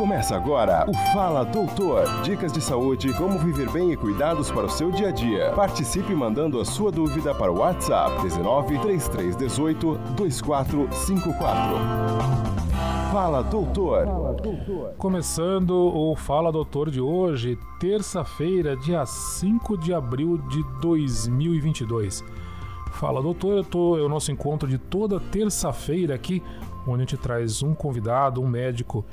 [0.00, 2.22] Começa agora o Fala Doutor.
[2.22, 5.52] Dicas de saúde, como viver bem e cuidados para o seu dia a dia.
[5.52, 11.76] Participe mandando a sua dúvida para o WhatsApp 19 3318 2454.
[13.12, 14.06] Fala Doutor.
[14.96, 22.24] Começando o Fala Doutor de hoje, terça-feira, dia 5 de abril de 2022.
[22.92, 26.42] Fala Doutor, eu tô, é o nosso encontro de toda terça-feira aqui,
[26.86, 29.04] onde a gente traz um convidado, um médico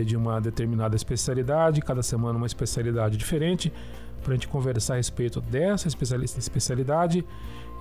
[0.00, 3.72] de uma determinada especialidade, cada semana uma especialidade diferente,
[4.22, 5.88] para a gente conversar a respeito dessa
[6.38, 7.24] especialidade.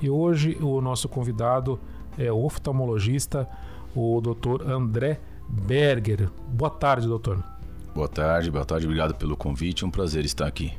[0.02, 1.80] E hoje o nosso convidado
[2.18, 3.48] é o oftalmologista,
[3.96, 4.68] o Dr.
[4.70, 6.30] André Berger.
[6.48, 7.44] Boa tarde, doutor.
[7.94, 10.74] Boa tarde, boa tarde, obrigado pelo convite, é um prazer estar aqui.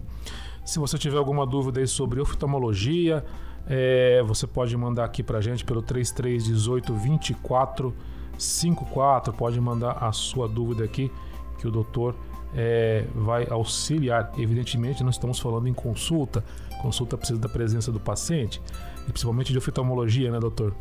[0.64, 3.24] Se você tiver alguma dúvida sobre oftalmologia,
[3.66, 7.94] é, você pode mandar aqui para a gente pelo 3318 24
[8.38, 9.32] 54.
[9.32, 11.10] Pode mandar a sua dúvida aqui
[11.58, 12.14] que o doutor
[12.54, 14.32] é, vai auxiliar.
[14.36, 16.44] Evidentemente, não estamos falando em consulta.
[16.80, 18.60] Consulta precisa da presença do paciente,
[19.06, 20.74] e principalmente de oftalmologia, né, doutor?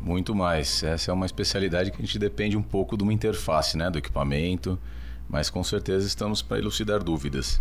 [0.00, 0.82] Muito mais.
[0.84, 3.98] Essa é uma especialidade que a gente depende um pouco de uma interface, né, do
[3.98, 4.78] equipamento,
[5.28, 7.60] mas com certeza estamos para elucidar dúvidas.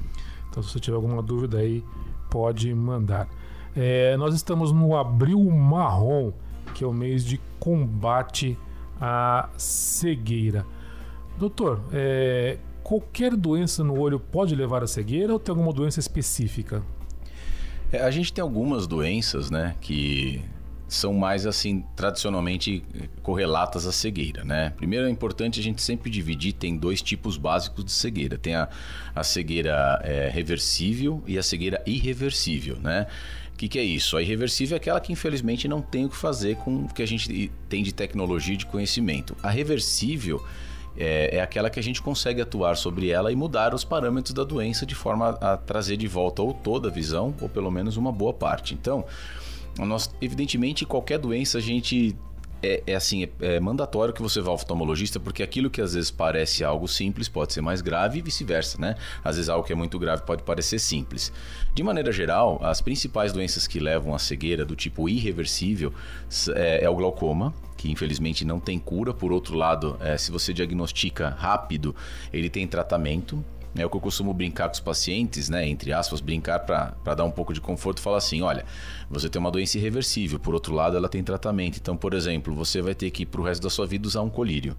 [0.49, 1.83] Então, se você tiver alguma dúvida aí,
[2.29, 3.27] pode mandar.
[3.75, 6.31] É, nós estamos no abril marrom,
[6.73, 8.57] que é o mês de combate
[8.99, 10.65] a cegueira.
[11.37, 16.81] Doutor, é, qualquer doença no olho pode levar à cegueira ou tem alguma doença específica?
[17.91, 20.43] É, a gente tem algumas doenças, né, que
[20.87, 22.83] são mais assim tradicionalmente
[23.21, 24.71] correlatas à cegueira, né?
[24.77, 28.37] Primeiro é importante a gente sempre dividir tem dois tipos básicos de cegueira.
[28.37, 28.69] Tem a,
[29.13, 33.05] a cegueira é, reversível e a cegueira irreversível, né?
[33.57, 34.15] O que, que, é isso?
[34.15, 37.07] A irreversível é aquela que infelizmente não tem o que fazer com o que a
[37.07, 39.35] gente tem de tecnologia e de conhecimento.
[39.41, 40.45] A reversível
[40.95, 44.43] é, é, aquela que a gente consegue atuar sobre ela e mudar os parâmetros da
[44.43, 48.11] doença de forma a trazer de volta ou toda a visão, ou pelo menos uma
[48.11, 48.75] boa parte.
[48.75, 49.03] Então,
[49.79, 52.15] nós, evidentemente, qualquer doença a gente
[52.61, 55.93] é, é, assim, é, é, mandatório que você vá ao oftalmologista, porque aquilo que às
[55.93, 58.95] vezes parece algo simples pode ser mais grave e vice-versa, né?
[59.23, 61.31] Às vezes algo que é muito grave pode parecer simples.
[61.73, 65.93] De maneira geral, as principais doenças que levam à cegueira do tipo irreversível
[66.55, 69.13] é, é o glaucoma, que infelizmente não tem cura.
[69.13, 71.95] Por outro lado, é, se você diagnostica rápido,
[72.33, 73.43] ele tem tratamento.
[73.77, 75.67] É o que eu costumo brincar com os pacientes, né?
[75.67, 78.65] Entre aspas, brincar para dar um pouco de conforto, falar assim: olha,
[79.09, 81.77] você tem uma doença irreversível, por outro lado, ela tem tratamento.
[81.77, 84.29] Então, por exemplo, você vai ter que, para o resto da sua vida, usar um
[84.29, 84.75] colírio.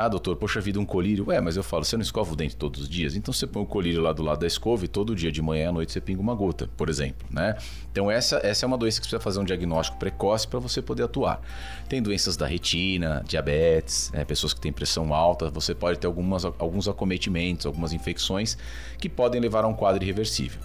[0.00, 1.26] Ah, doutor, poxa vida, um colírio.
[1.26, 3.16] Ué, mas eu falo, você não escova o dente todos os dias?
[3.16, 5.70] Então você põe o colírio lá do lado da escova e todo dia de manhã
[5.70, 7.56] à noite você pinga uma gota, por exemplo, né?
[7.90, 11.02] Então essa, essa é uma doença que precisa fazer um diagnóstico precoce para você poder
[11.02, 11.40] atuar.
[11.88, 14.24] Tem doenças da retina, diabetes, né?
[14.24, 18.56] pessoas que têm pressão alta, você pode ter algumas, alguns acometimentos, algumas infecções
[19.00, 20.60] que podem levar a um quadro irreversível.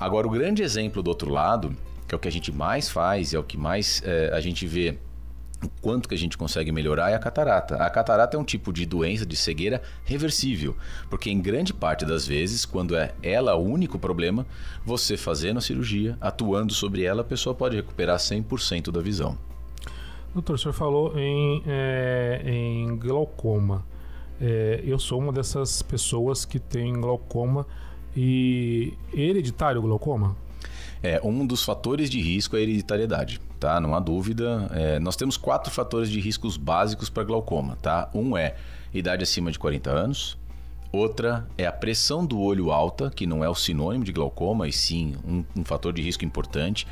[0.00, 1.76] Agora, o grande exemplo do outro lado,
[2.08, 4.66] que é o que a gente mais faz, é o que mais é, a gente
[4.66, 4.96] vê
[5.64, 7.76] o quanto que a gente consegue melhorar é a catarata.
[7.76, 10.76] A catarata é um tipo de doença de cegueira reversível,
[11.08, 14.46] porque em grande parte das vezes, quando é ela o único problema,
[14.84, 19.38] você fazendo a cirurgia, atuando sobre ela, a pessoa pode recuperar 100% da visão.
[20.34, 23.84] Doutor, o senhor falou em, é, em glaucoma.
[24.40, 27.66] É, eu sou uma dessas pessoas que tem glaucoma
[28.16, 30.36] e hereditário glaucoma?
[31.02, 33.80] É, um dos fatores de risco é a hereditariedade, tá?
[33.80, 34.70] Não há dúvida.
[34.72, 38.08] É, nós temos quatro fatores de riscos básicos para glaucoma, tá?
[38.14, 38.54] Um é
[38.94, 40.38] idade acima de 40 anos.
[40.92, 44.72] Outra é a pressão do olho alta, que não é o sinônimo de glaucoma, e
[44.72, 46.86] sim um, um fator de risco importante.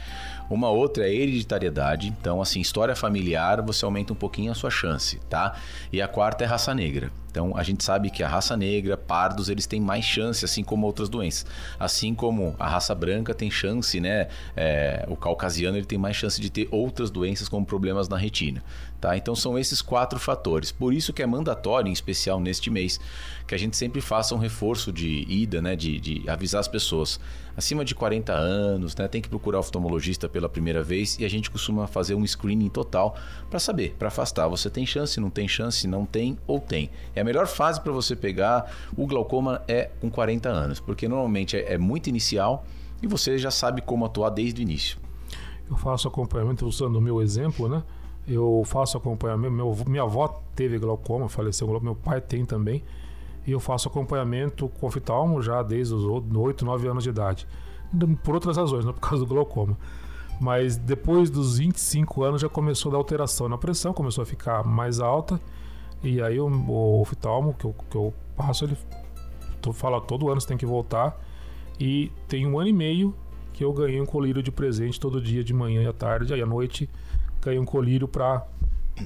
[0.48, 5.20] Uma outra é hereditariedade, então assim, história familiar, você aumenta um pouquinho a sua chance,
[5.28, 5.54] tá?
[5.92, 7.12] E a quarta é raça negra.
[7.30, 10.86] Então a gente sabe que a raça negra, pardos, eles têm mais chance, assim como
[10.86, 11.46] outras doenças.
[11.78, 14.28] Assim como a raça branca tem chance, né?
[14.56, 18.64] É, o caucasiano ele tem mais chance de ter outras doenças como problemas na retina.
[19.00, 19.16] Tá?
[19.16, 20.70] Então são esses quatro fatores.
[20.70, 23.00] Por isso que é mandatório, em especial neste mês,
[23.46, 25.74] que a gente sempre faça um reforço de ida, né?
[25.74, 27.18] de, de avisar as pessoas.
[27.56, 29.08] Acima de 40 anos, né?
[29.08, 32.68] tem que procurar o oftalmologista pela primeira vez e a gente costuma fazer um screening
[32.68, 33.16] total
[33.48, 34.46] para saber, para afastar.
[34.48, 36.90] Você tem chance, não tem chance, não tem ou tem.
[37.14, 41.56] É a melhor fase para você pegar o glaucoma é com 40 anos, porque normalmente
[41.56, 42.66] é, é muito inicial
[43.02, 44.98] e você já sabe como atuar desde o início.
[45.70, 47.82] Eu faço acompanhamento usando o meu exemplo, né?
[48.26, 49.52] Eu faço acompanhamento.
[49.52, 52.82] Meu, minha avó teve glaucoma, faleceu glaucoma, meu pai tem também.
[53.46, 57.46] E eu faço acompanhamento com oftalmo já desde os 8, 9 anos de idade.
[58.22, 59.76] Por outras razões, não por causa do glaucoma.
[60.40, 64.64] Mas depois dos 25 anos já começou a dar alteração na pressão, começou a ficar
[64.64, 65.40] mais alta.
[66.02, 68.76] E aí o, o oftalmo que eu, que eu passo, ele
[69.74, 71.18] fala todo ano você tem que voltar.
[71.78, 73.14] E tem um ano e meio
[73.52, 76.32] que eu ganhei um colírio de presente todo dia, de manhã e à tarde.
[76.32, 76.88] Aí à noite
[77.40, 78.46] ganhei um colírio para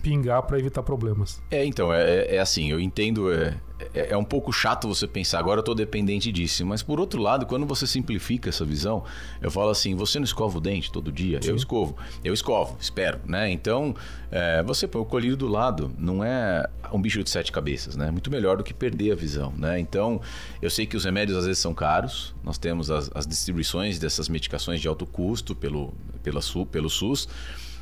[0.00, 1.40] pingar para evitar problemas.
[1.50, 3.56] É, então, é, é assim, eu entendo, é,
[3.94, 7.20] é, é, um pouco chato você pensar, agora eu tô dependente disso, mas por outro
[7.20, 9.04] lado, quando você simplifica essa visão,
[9.40, 11.40] eu falo assim, você não escova o dente todo dia?
[11.42, 11.50] Sim.
[11.50, 13.50] Eu escovo, eu escovo, espero, né?
[13.50, 13.94] Então,
[14.30, 18.10] é, você põe o colírio do lado, não é um bicho de sete cabeças, né?
[18.10, 19.78] Muito melhor do que perder a visão, né?
[19.78, 20.20] Então,
[20.60, 24.28] eu sei que os remédios às vezes são caros, nós temos as, as distribuições dessas
[24.28, 26.40] medicações de alto custo pelo, pela,
[26.70, 27.28] pelo SUS,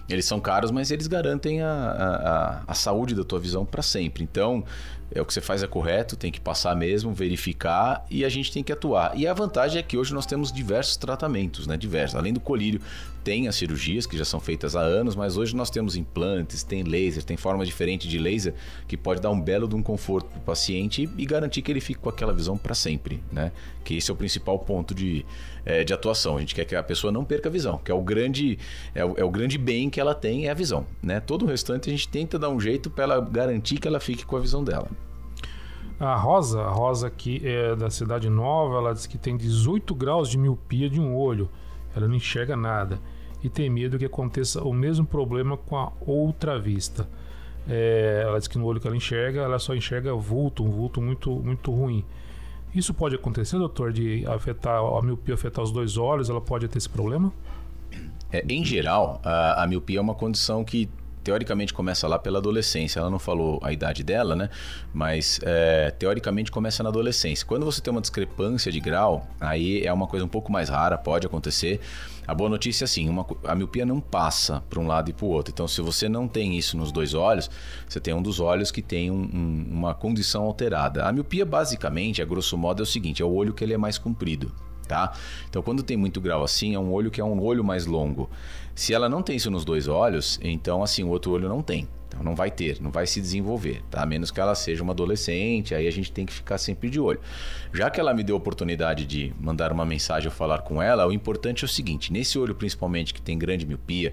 [0.08, 4.22] eles são caros, mas eles garantem a, a, a saúde da tua visão para sempre.
[4.22, 4.64] Então,
[5.14, 8.50] é o que você faz é correto, tem que passar mesmo, verificar e a gente
[8.50, 9.16] tem que atuar.
[9.16, 11.76] E a vantagem é que hoje nós temos diversos tratamentos, né?
[11.76, 12.16] Diversos.
[12.16, 12.81] Além do colírio,
[13.25, 16.83] tem as cirurgias que já são feitas há anos, mas hoje nós temos implantes, tem
[16.83, 18.55] laser, tem forma diferente de laser
[18.87, 21.81] que pode dar um belo de um conforto para o paciente e garantir que ele
[21.81, 23.53] fique com aquela visão para sempre, né?
[23.85, 25.25] Que esse é o principal ponto de,
[25.65, 26.37] é, de atuação.
[26.37, 28.59] A gente quer que a pessoa não perca a visão, que é o grande
[28.95, 31.21] é o, é o grande bem que ela tem é a visão, né?
[31.21, 34.27] Todo o restante a gente tenta dar um jeito para ela garantir que ela fique
[34.27, 34.89] com a visão dela.
[36.01, 40.29] A Rosa, a Rosa aqui é da Cidade Nova, ela diz que tem 18 graus
[40.29, 41.49] de miopia de um olho.
[41.94, 42.99] Ela não enxerga nada
[43.43, 47.09] e tem medo que aconteça o mesmo problema com a outra vista.
[47.69, 51.00] É, ela diz que no olho que ela enxerga, ela só enxerga vulto, um vulto
[51.00, 52.05] muito, muito ruim.
[52.75, 56.31] Isso pode acontecer, doutor, de afetar a miopia afetar os dois olhos?
[56.31, 57.33] Ela pode ter esse problema?
[58.33, 60.88] É, em geral, a, a miopia é uma condição que
[61.23, 63.01] teoricamente começa lá pela adolescência.
[63.01, 64.51] Ela não falou a idade dela, né?
[64.93, 67.47] Mas é, teoricamente começa na adolescência.
[67.47, 70.99] Quando você tem uma discrepância de grau, aí é uma coisa um pouco mais rara,
[70.99, 71.81] pode acontecer.
[72.27, 75.25] A boa notícia é assim, uma, a miopia não passa para um lado e para
[75.27, 75.53] o outro.
[75.53, 77.51] Então, se você não tem isso nos dois olhos,
[77.89, 81.05] você tem um dos olhos que tem um, um, uma condição alterada.
[81.05, 83.79] A miopia, basicamente, a grosso modo, é o seguinte: é o olho que ele é
[83.79, 84.53] mais comprido.
[84.87, 85.13] Tá?
[85.49, 88.29] Então, quando tem muito grau assim, é um olho que é um olho mais longo.
[88.75, 91.89] Se ela não tem isso nos dois olhos, então assim, o outro olho não tem.
[92.09, 94.03] Então não vai ter, não vai se desenvolver, tá?
[94.03, 97.01] A menos que ela seja uma adolescente, aí a gente tem que ficar sempre de
[97.01, 97.21] olho.
[97.73, 101.07] Já que ela me deu a oportunidade de mandar uma mensagem ou falar com ela,
[101.07, 104.13] o importante é o seguinte: nesse olho principalmente que tem grande miopia,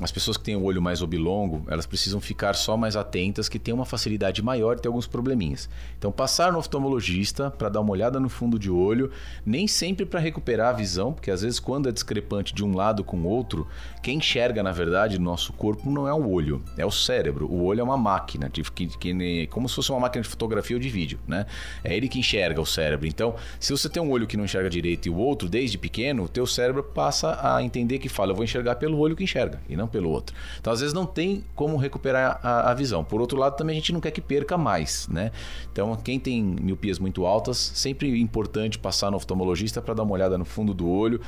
[0.00, 3.60] as pessoas que têm o olho mais oblongo, elas precisam ficar só mais atentas que
[3.60, 5.68] tem uma facilidade maior de ter alguns probleminhas.
[5.96, 9.10] Então, passar no oftalmologista para dar uma olhada no fundo de olho,
[9.46, 13.04] nem sempre para recuperar a visão, porque às vezes quando é discrepante de um lado
[13.04, 13.68] com o outro,
[14.02, 17.46] quem enxerga na verdade no nosso corpo não é o olho, é o cérebro.
[17.46, 18.62] O olho é uma máquina, que,
[18.98, 21.46] que, como se fosse uma máquina de fotografia ou de vídeo, né?
[21.84, 23.06] É ele que enxerga o cérebro.
[23.06, 26.24] Então, se você tem um olho que não enxerga direito e o outro desde pequeno,
[26.24, 29.60] o teu cérebro passa a entender que fala, eu vou enxergar pelo olho que enxerga
[29.68, 30.34] e não não pelo outro.
[30.58, 33.04] Então, às vezes, não tem como recuperar a, a, visão.
[33.04, 35.30] Por outro lado, também a gente não quer que perca mais, né?
[35.70, 40.12] Então, quem tem miopias muito altas, sempre é importante passar no oftalmologista para dar uma
[40.12, 41.20] olhada no fundo do olho,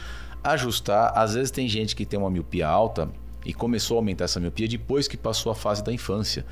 [0.42, 1.12] ajustar.
[1.16, 3.08] Às vezes, tem gente que tem uma miopia alta
[3.44, 6.44] e começou a aumentar essa miopia depois que passou a fase da infância.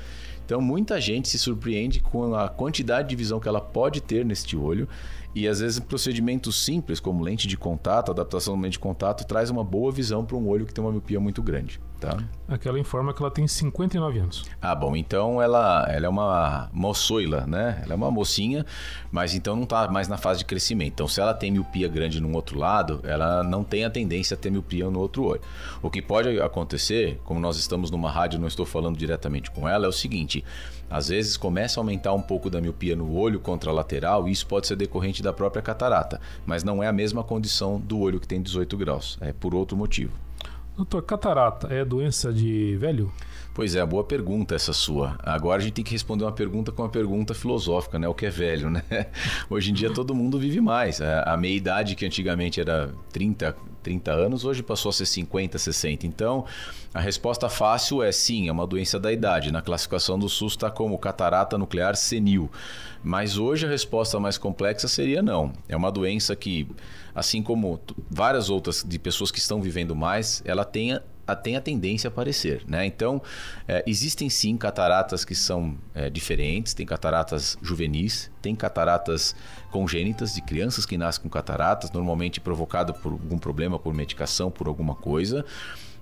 [0.45, 4.55] Então, muita gente se surpreende com a quantidade de visão que ela pode ter neste
[4.55, 4.87] olho
[5.35, 9.49] e às vezes procedimentos simples, como lente de contato, adaptação da lente de contato, traz
[9.49, 11.81] uma boa visão para um olho que tem uma miopia muito grande.
[11.99, 12.17] Tá?
[12.47, 14.45] Aquela informa que ela tem 59 anos.
[14.61, 17.81] Ah, bom, então ela, ela é uma moçoila, né?
[17.83, 18.65] Ela é uma mocinha,
[19.11, 20.93] mas então não está mais na fase de crescimento.
[20.93, 24.37] Então, se ela tem miopia grande num outro lado, ela não tem a tendência a
[24.37, 25.41] ter miopia no outro olho.
[25.81, 29.85] O que pode acontecer, como nós estamos numa rádio, não estou falando diretamente com ela,
[29.85, 30.43] é o seguinte:
[30.89, 34.67] às vezes começa a aumentar um pouco da miopia no olho contralateral e isso pode
[34.67, 38.41] ser decorrente da própria catarata, mas não é a mesma condição do olho que tem
[38.41, 40.25] 18 graus, é por outro motivo.
[40.75, 43.09] Doutor, catarata é doença de velho?
[43.55, 45.17] Pois é, boa pergunta essa sua.
[45.23, 48.05] Agora a gente tem que responder uma pergunta com uma pergunta filosófica, né?
[48.05, 48.83] O que é velho, né?
[49.49, 50.99] Hoje em dia todo mundo vive mais.
[50.99, 56.05] A meia idade que antigamente era 30, 30 anos, hoje passou a ser 50, 60.
[56.05, 56.43] Então,
[56.93, 59.53] a resposta fácil é sim, é uma doença da idade.
[59.53, 62.51] Na classificação do SUS está como catarata nuclear senil.
[63.01, 65.53] Mas hoje a resposta mais complexa seria não.
[65.69, 66.67] É uma doença que,
[67.13, 67.79] assim como
[68.11, 70.99] várias outras de pessoas que estão vivendo mais, ela tem
[71.33, 72.63] tem a tendência a aparecer.
[72.67, 72.85] Né?
[72.85, 73.21] Então,
[73.65, 79.33] é, existem sim cataratas que são é, diferentes, tem cataratas juvenis, tem cataratas
[79.71, 84.67] congênitas de crianças que nascem com cataratas, normalmente provocado por algum problema, por medicação, por
[84.67, 85.45] alguma coisa.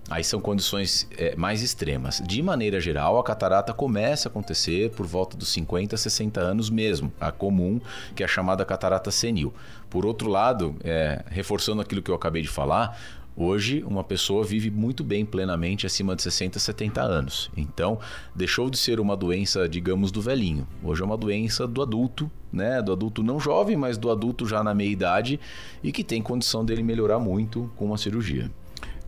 [0.09, 2.21] Aí são condições é, mais extremas.
[2.25, 7.11] De maneira geral, a catarata começa a acontecer por volta dos 50, 60 anos mesmo,
[7.19, 7.79] a comum,
[8.13, 9.53] que é a chamada catarata senil.
[9.89, 12.99] Por outro lado, é, reforçando aquilo que eu acabei de falar,
[13.35, 17.49] Hoje, uma pessoa vive muito bem plenamente acima de 60, 70 anos.
[17.57, 17.99] Então,
[18.35, 20.67] deixou de ser uma doença, digamos, do velhinho.
[20.83, 22.79] Hoje é uma doença do adulto, né?
[22.79, 25.39] Do adulto não jovem, mas do adulto já na meia idade
[25.81, 28.51] e que tem condição dele melhorar muito com uma cirurgia.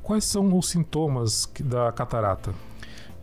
[0.01, 2.53] Quais são os sintomas da catarata?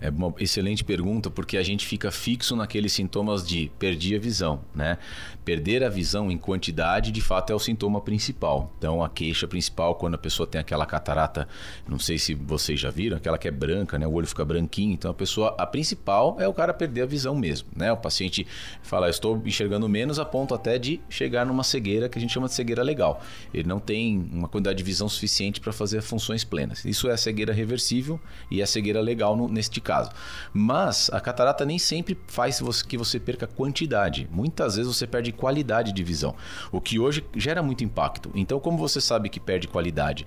[0.00, 4.60] É uma excelente pergunta, porque a gente fica fixo naqueles sintomas de perdi a visão,
[4.74, 4.98] né?
[5.44, 8.72] Perder a visão em quantidade, de fato, é o sintoma principal.
[8.78, 11.48] Então, a queixa principal, quando a pessoa tem aquela catarata,
[11.88, 14.06] não sei se vocês já viram, aquela que é branca, né?
[14.06, 14.92] O olho fica branquinho.
[14.92, 17.90] Então, a pessoa, a principal é o cara perder a visão mesmo, né?
[17.92, 18.46] O paciente
[18.82, 22.46] fala, estou enxergando menos, a ponto até de chegar numa cegueira que a gente chama
[22.46, 23.20] de cegueira legal.
[23.52, 26.84] Ele não tem uma quantidade de visão suficiente para fazer funções plenas.
[26.84, 28.20] Isso é a cegueira reversível
[28.50, 30.10] e a cegueira legal no, neste caso.
[30.52, 34.28] Mas a catarata nem sempre faz que você perca quantidade.
[34.30, 36.34] Muitas vezes você perde qualidade de visão,
[36.70, 38.30] o que hoje gera muito impacto.
[38.34, 40.26] Então, como você sabe que perde qualidade?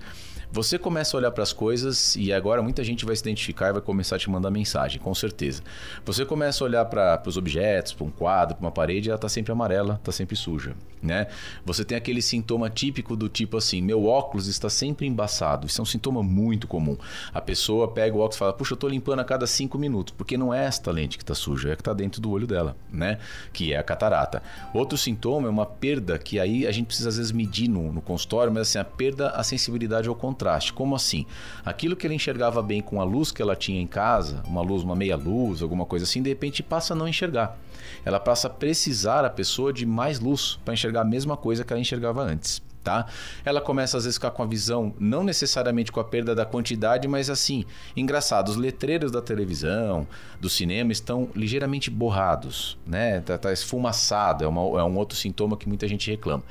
[0.52, 3.72] Você começa a olhar para as coisas e agora muita gente vai se identificar e
[3.72, 5.62] vai começar a te mandar mensagem, com certeza.
[6.04, 9.28] Você começa a olhar para os objetos, para um quadro, para uma parede, ela está
[9.28, 11.26] sempre amarela, está sempre suja, né?
[11.64, 15.66] Você tem aquele sintoma típico do tipo assim, meu óculos está sempre embaçado.
[15.66, 16.96] Isso é um sintoma muito comum.
[17.34, 20.14] A pessoa pega o óculos e fala, puxa, eu estou limpando a cada cinco minutos,
[20.16, 22.46] porque não é esta lente que está suja, é a que está dentro do olho
[22.46, 23.18] dela, né?
[23.52, 24.42] Que é a catarata.
[24.72, 28.00] Outro sintoma é uma perda que aí a gente precisa às vezes medir no, no
[28.00, 30.14] consultório, mas assim, a perda, a sensibilidade ao
[30.46, 30.72] contraste.
[30.72, 31.26] Como assim?
[31.64, 34.82] Aquilo que ela enxergava bem com a luz que ela tinha em casa, uma luz,
[34.82, 37.58] uma meia luz, alguma coisa assim, de repente passa a não enxergar.
[38.04, 41.72] Ela passa a precisar a pessoa de mais luz para enxergar a mesma coisa que
[41.72, 42.64] ela enxergava antes.
[42.82, 43.04] Tá?
[43.44, 46.46] Ela começa às vezes a ficar com a visão, não necessariamente com a perda da
[46.46, 47.64] quantidade, mas assim,
[47.96, 50.06] engraçado, os letreiros da televisão,
[50.40, 53.20] do cinema estão ligeiramente borrados, né?
[53.22, 56.44] Tá, tá esfumaçado, é, uma, é um outro sintoma que muita gente reclama.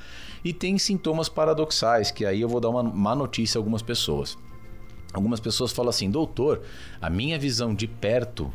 [0.45, 4.37] E tem sintomas paradoxais, que aí eu vou dar uma má notícia a algumas pessoas.
[5.11, 6.61] Algumas pessoas falam assim, doutor,
[7.01, 8.53] a minha visão de perto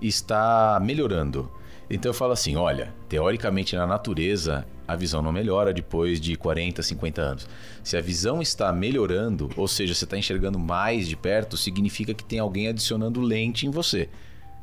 [0.00, 1.50] está melhorando.
[1.90, 6.82] Então eu falo assim: olha, teoricamente na natureza a visão não melhora depois de 40,
[6.82, 7.48] 50 anos.
[7.84, 12.24] Se a visão está melhorando, ou seja, você está enxergando mais de perto, significa que
[12.24, 14.08] tem alguém adicionando lente em você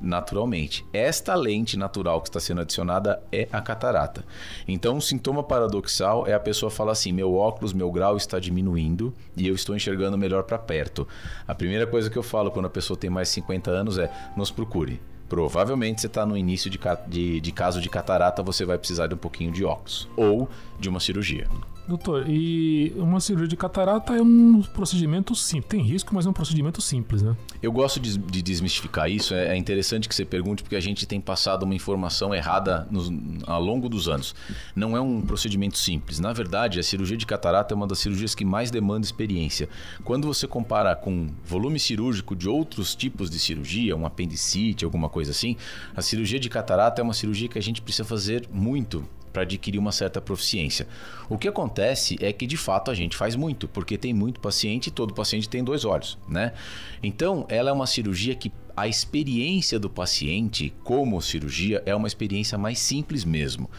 [0.03, 0.85] naturalmente.
[0.91, 4.25] Esta lente natural que está sendo adicionada é a catarata.
[4.67, 9.13] Então, um sintoma paradoxal é a pessoa falar assim: meu óculos, meu grau está diminuindo
[9.35, 11.07] e eu estou enxergando melhor para perto.
[11.47, 14.11] A primeira coisa que eu falo quando a pessoa tem mais de 50 anos é:
[14.35, 14.99] nos procure.
[15.29, 19.15] Provavelmente você está no início de, de, de caso de catarata, você vai precisar de
[19.15, 20.47] um pouquinho de óculos ou
[20.79, 21.47] de uma cirurgia.
[21.85, 25.69] Doutor, e uma cirurgia de catarata é um procedimento simples.
[25.69, 27.35] Tem risco, mas é um procedimento simples, né?
[27.61, 29.33] Eu gosto de, de desmistificar isso.
[29.33, 33.11] É, é, interessante que você pergunte, porque a gente tem passado uma informação errada nos,
[33.45, 34.33] ao longo dos anos.
[34.73, 36.19] Não é um procedimento simples.
[36.19, 39.67] Na verdade, a cirurgia de catarata é uma das cirurgias que mais demanda experiência.
[40.05, 45.31] Quando você compara com volume cirúrgico de outros tipos de cirurgia, um apendicite, alguma coisa
[45.31, 45.57] assim,
[45.93, 49.79] a cirurgia de catarata é uma cirurgia que a gente precisa fazer muito para adquirir
[49.79, 50.87] uma certa proficiência.
[51.27, 54.87] O que acontece é que de fato a gente faz muito, porque tem muito paciente
[54.87, 56.53] e todo paciente tem dois olhos, né?
[57.01, 62.57] Então, ela é uma cirurgia que a experiência do paciente como cirurgia é uma experiência
[62.57, 63.69] mais simples mesmo.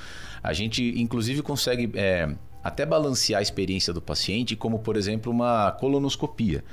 [0.42, 5.72] A gente, inclusive, consegue é, até balancear a experiência do paciente, como por exemplo uma
[5.72, 6.64] colonoscopia.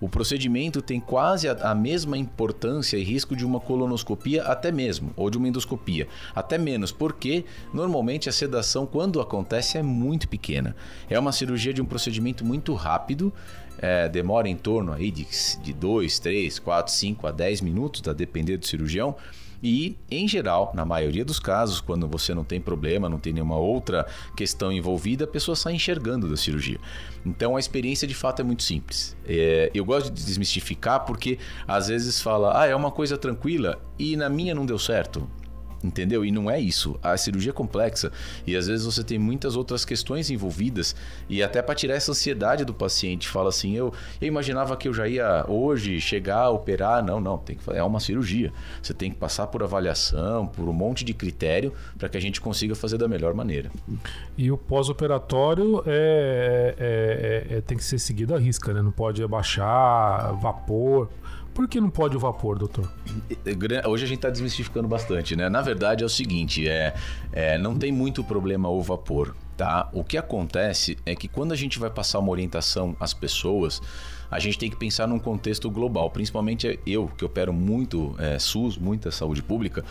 [0.00, 5.10] O procedimento tem quase a, a, mesma importância e risco de uma colonoscopia, até mesmo,
[5.16, 10.76] ou de uma endoscopia, até menos, porque normalmente a sedação, quando acontece, é muito pequena.
[11.10, 13.32] É uma cirurgia de um procedimento muito rápido,
[13.80, 18.56] é, demora em torno aí de 2, 3, 4, 5 a 10 minutos, a depender
[18.56, 19.16] do cirurgião.
[19.62, 23.56] E, em geral, na maioria dos casos, quando você não tem problema, não tem nenhuma
[23.56, 26.78] outra questão envolvida, a pessoa sai enxergando da cirurgia.
[27.24, 29.16] Então a experiência de fato é muito simples.
[29.26, 34.16] É, eu gosto de desmistificar porque às vezes fala, ah, é uma coisa tranquila e
[34.16, 35.28] na minha não deu certo.
[35.82, 36.24] Entendeu?
[36.24, 36.98] E não é isso.
[37.02, 38.10] A cirurgia é complexa
[38.46, 40.94] e às vezes você tem muitas outras questões envolvidas
[41.28, 44.94] e até para tirar essa ansiedade do paciente, fala assim: eu, eu imaginava que eu
[44.94, 47.04] já ia hoje chegar, operar.
[47.04, 48.52] Não, não, tem que, é uma cirurgia.
[48.82, 52.40] Você tem que passar por avaliação, por um monte de critério para que a gente
[52.40, 53.70] consiga fazer da melhor maneira.
[54.36, 58.82] E o pós-operatório é, é, é, é, tem que ser seguido à risca, né?
[58.82, 61.08] Não pode abaixar, vapor.
[61.58, 62.88] Por que não pode o vapor, doutor?
[63.88, 65.48] Hoje a gente está desmistificando bastante, né?
[65.48, 66.94] Na verdade é o seguinte, é,
[67.32, 69.34] é não tem muito problema o vapor.
[69.56, 69.88] Tá?
[69.92, 73.82] O que acontece é que quando a gente vai passar uma orientação às pessoas,
[74.30, 76.08] a gente tem que pensar num contexto global.
[76.10, 79.84] Principalmente eu, que opero muito é, SUS, muita saúde pública,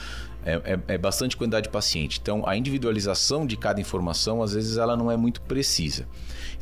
[0.45, 2.17] é, é, é, bastante quantidade de paciente.
[2.21, 6.07] Então, a individualização de cada informação, às vezes, ela não é muito precisa.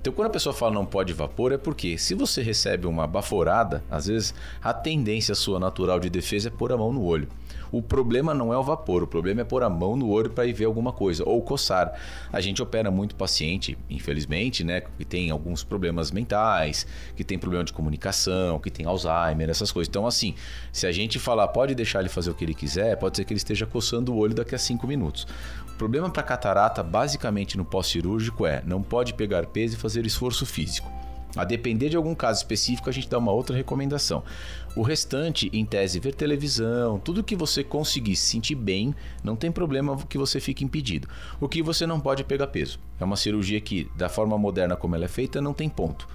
[0.05, 3.83] Então, quando a pessoa fala não pode vapor, é porque se você recebe uma baforada,
[3.89, 7.27] às vezes a tendência sua natural de defesa é pôr a mão no olho.
[7.71, 10.45] O problema não é o vapor, o problema é pôr a mão no olho para
[10.45, 11.99] ir ver alguma coisa ou coçar.
[12.31, 16.85] A gente opera muito paciente, infelizmente, né, que tem alguns problemas mentais,
[17.15, 19.89] que tem problema de comunicação, que tem Alzheimer, essas coisas.
[19.89, 20.35] Então, assim,
[20.71, 23.33] se a gente falar pode deixar ele fazer o que ele quiser, pode ser que
[23.33, 25.25] ele esteja coçando o olho daqui a cinco minutos.
[25.75, 30.45] O problema para catarata, basicamente no pós-cirúrgico, é não pode pegar peso e fazer esforço
[30.45, 30.89] físico.
[31.35, 34.23] A depender de algum caso específico, a gente dá uma outra recomendação.
[34.73, 39.51] O restante, em tese, ver televisão, tudo que você conseguir se sentir bem, não tem
[39.51, 41.09] problema que você fique impedido.
[41.41, 42.79] O que você não pode é pegar peso.
[42.97, 46.07] É uma cirurgia que, da forma moderna como ela é feita, não tem ponto.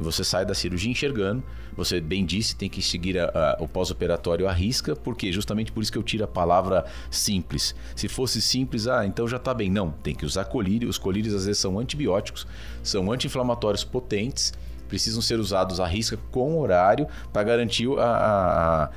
[0.00, 1.44] E você sai da cirurgia enxergando.
[1.76, 5.82] Você bem disse, tem que seguir a, a, o pós-operatório à risca, porque justamente por
[5.82, 7.74] isso que eu tiro a palavra simples.
[7.94, 9.70] Se fosse simples, ah, então já está bem.
[9.70, 10.88] Não, tem que usar colírio.
[10.88, 12.46] Os colírios às vezes são antibióticos,
[12.82, 14.54] são anti-inflamatórios potentes,
[14.88, 18.90] precisam ser usados à risca com horário para garantir a, a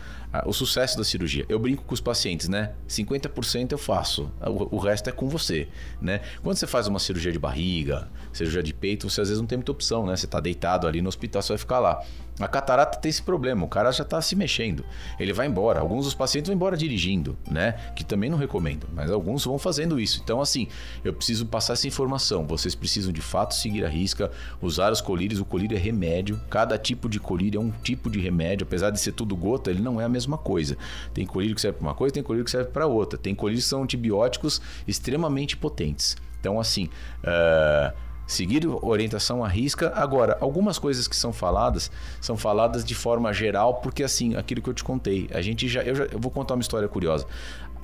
[0.46, 1.46] o sucesso da cirurgia.
[1.48, 2.74] Eu brinco com os pacientes, né?
[2.88, 5.68] 50% eu faço, o, resto é com você,
[6.02, 6.22] né?
[6.42, 9.58] Quando você faz uma cirurgia de barriga, cirurgia de peito, você às vezes não tem
[9.58, 10.16] muita opção, né?
[10.16, 12.04] Você está deitado ali no hospital, você vai ficar lá.
[12.40, 14.84] A catarata tem esse problema, o cara já está se mexendo,
[15.20, 15.80] ele vai embora.
[15.80, 17.74] Alguns dos pacientes vão embora dirigindo, né?
[17.96, 20.20] Que também não recomendo, mas alguns vão fazendo isso.
[20.24, 20.68] Então, assim,
[21.06, 22.48] eu preciso passar essa informação.
[22.48, 25.40] Vocês precisam de fato seguir a risca, usar os colírios.
[25.40, 29.00] O colírio é remédio, cada tipo de colírio é um tipo de remédio, apesar de
[29.00, 30.77] ser tudo gota, ele não é a mesma coisa.
[31.13, 33.18] Tem colírio que serve para uma coisa, tem colírio que serve para outra.
[33.18, 36.15] Tem colírios que são antibióticos extremamente potentes.
[36.39, 36.89] Então, assim.
[37.24, 39.92] Uh seguir orientação à risca.
[39.96, 44.70] Agora, algumas coisas que são faladas são faladas de forma geral, porque assim, aquilo que
[44.70, 47.25] eu te contei, a gente já eu, já, eu vou contar uma história curiosa.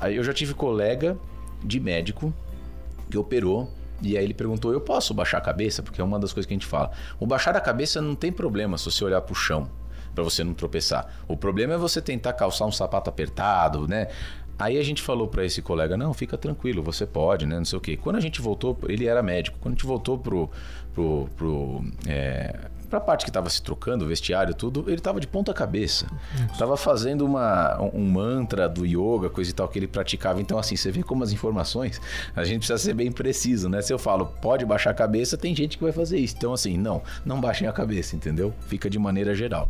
[0.02, 1.18] Eu já tive colega
[1.64, 2.34] de médico
[3.10, 6.32] que operou e aí ele perguntou: "Eu posso baixar a cabeça?" Porque é uma das
[6.32, 6.92] coisas que a gente fala.
[7.20, 9.70] O baixar a cabeça não tem problema se você olhar para o chão
[10.20, 11.08] para você não tropeçar.
[11.28, 14.08] O problema é você tentar calçar um sapato apertado, né?
[14.58, 17.58] Aí a gente falou para esse colega, não, fica tranquilo, você pode, né?
[17.58, 17.96] Não sei o quê.
[17.96, 20.50] Quando a gente voltou, ele era médico, quando a gente voltou pro.
[20.94, 22.60] pro, pro é,
[22.90, 26.08] pra parte que tava se trocando, o vestiário, tudo, ele tava de ponta cabeça.
[26.58, 30.42] Tava fazendo uma, um mantra do yoga, coisa e tal, que ele praticava.
[30.42, 32.02] Então, assim, você vê como as informações,
[32.36, 33.82] a gente precisa ser bem preciso, né?
[33.82, 36.36] Se eu falo, pode baixar a cabeça, tem gente que vai fazer isso.
[36.38, 38.54] Então, assim, não, não baixem a cabeça, entendeu?
[38.68, 39.70] Fica de maneira geral.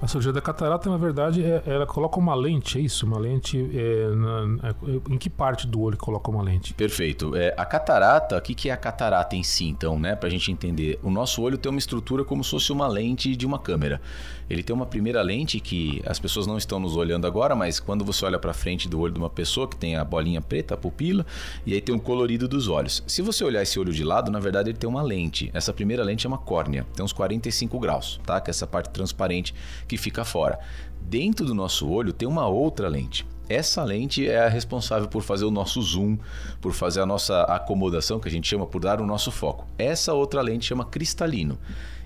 [0.00, 3.04] A cirurgia da catarata, na verdade, é, ela coloca uma lente, é isso?
[3.04, 3.58] Uma lente.
[3.74, 6.72] É, na, é, em que parte do olho coloca uma lente?
[6.72, 7.34] Perfeito.
[7.34, 10.14] É, a catarata, o que, que é a catarata em si, então, né?
[10.14, 11.00] Pra gente entender.
[11.02, 14.00] O nosso olho tem uma estrutura como se fosse uma lente de uma câmera.
[14.48, 18.04] Ele tem uma primeira lente que as pessoas não estão nos olhando agora, mas quando
[18.04, 20.76] você olha para frente do olho de uma pessoa que tem a bolinha preta, a
[20.76, 21.26] pupila,
[21.66, 23.02] e aí tem o colorido dos olhos.
[23.06, 25.50] Se você olhar esse olho de lado, na verdade ele tem uma lente.
[25.52, 28.40] Essa primeira lente é uma córnea, tem uns 45 graus, tá?
[28.40, 29.54] Que é essa parte transparente
[29.88, 30.58] que fica fora.
[31.00, 33.26] Dentro do nosso olho tem uma outra lente.
[33.48, 36.18] Essa lente é a responsável por fazer o nosso zoom,
[36.60, 39.66] por fazer a nossa acomodação, que a gente chama por dar o nosso foco.
[39.78, 41.58] Essa outra lente chama cristalino.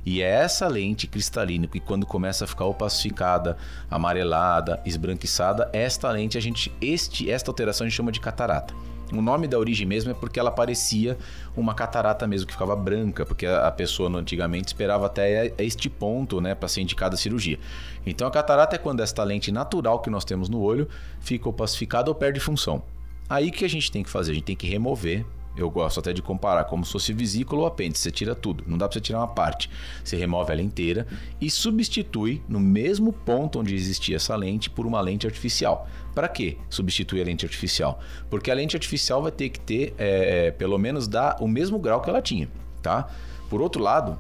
[0.07, 3.57] E é essa lente cristalina que quando começa a ficar opacificada,
[3.90, 8.75] amarelada, esbranquiçada, esta lente a gente este esta alteração a gente chama de catarata.
[9.12, 11.18] O nome da origem mesmo é porque ela parecia
[11.57, 16.55] uma catarata mesmo, que ficava branca, porque a pessoa antigamente esperava até este ponto, né,
[16.55, 17.59] para ser indicada a cirurgia.
[18.07, 20.88] Então a catarata é quando esta lente natural que nós temos no olho
[21.20, 22.83] fica opacificada ou perde função.
[23.29, 24.33] Aí que a gente tem que fazer?
[24.33, 25.25] A gente tem que remover
[25.56, 28.02] eu gosto até de comparar como se fosse vesícula ou apêndice.
[28.02, 29.70] Você tira tudo, não dá para você tirar uma parte.
[30.02, 31.06] Você remove ela inteira
[31.40, 35.86] e substitui no mesmo ponto onde existia essa lente por uma lente artificial.
[36.14, 38.00] Para que substituir a lente artificial?
[38.30, 42.00] Porque a lente artificial vai ter que ter, é, pelo menos, dar o mesmo grau
[42.00, 42.48] que ela tinha,
[42.82, 43.08] tá?
[43.48, 44.18] Por outro lado,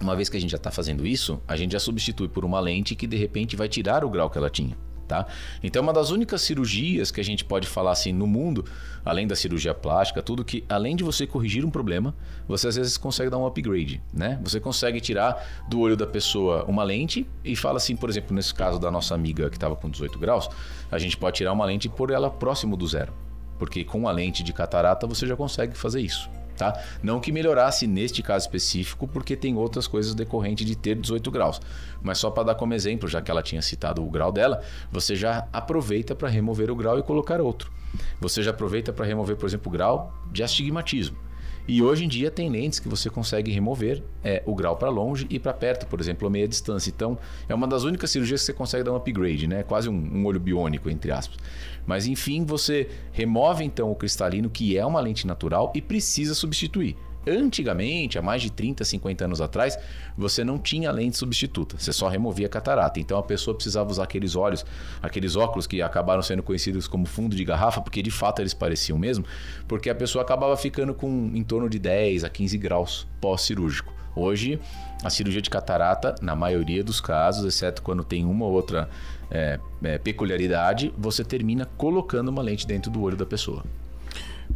[0.00, 2.60] uma vez que a gente já está fazendo isso, a gente já substitui por uma
[2.60, 4.76] lente que de repente vai tirar o grau que ela tinha.
[5.06, 5.26] Tá?
[5.62, 8.64] Então, é uma das únicas cirurgias que a gente pode falar assim no mundo,
[9.04, 12.14] além da cirurgia plástica, tudo que além de você corrigir um problema,
[12.48, 14.40] você às vezes consegue dar um upgrade, né?
[14.42, 18.54] Você consegue tirar do olho da pessoa uma lente e fala assim, por exemplo, nesse
[18.54, 20.48] caso da nossa amiga que estava com 18 graus,
[20.90, 23.12] a gente pode tirar uma lente e pôr ela próximo do zero,
[23.58, 26.30] porque com a lente de catarata você já consegue fazer isso.
[26.56, 26.80] Tá?
[27.02, 31.60] Não que melhorasse neste caso específico, porque tem outras coisas decorrentes de ter 18 graus.
[32.02, 35.16] Mas só para dar como exemplo, já que ela tinha citado o grau dela, você
[35.16, 37.72] já aproveita para remover o grau e colocar outro.
[38.20, 41.16] Você já aproveita para remover, por exemplo, o grau de astigmatismo.
[41.66, 45.26] E hoje em dia tem lentes que você consegue remover é, o grau para longe
[45.30, 46.90] e para perto, por exemplo, a meia distância.
[46.90, 49.62] Então, é uma das únicas cirurgias que você consegue dar um upgrade, né?
[49.62, 51.38] Quase um, um olho biônico, entre aspas.
[51.86, 56.96] Mas enfim, você remove então o cristalino, que é uma lente natural, e precisa substituir.
[57.26, 59.78] Antigamente, há mais de 30, 50 anos atrás,
[60.16, 63.00] você não tinha lente substituta, você só removia catarata.
[63.00, 64.64] Então a pessoa precisava usar aqueles olhos,
[65.02, 68.98] aqueles óculos que acabaram sendo conhecidos como fundo de garrafa, porque de fato eles pareciam
[68.98, 69.24] mesmo,
[69.66, 73.92] porque a pessoa acabava ficando com em torno de 10 a 15 graus pós-cirúrgico.
[74.16, 74.60] Hoje,
[75.02, 78.88] a cirurgia de catarata, na maioria dos casos, exceto quando tem uma ou outra
[79.30, 83.64] é, é, peculiaridade, você termina colocando uma lente dentro do olho da pessoa.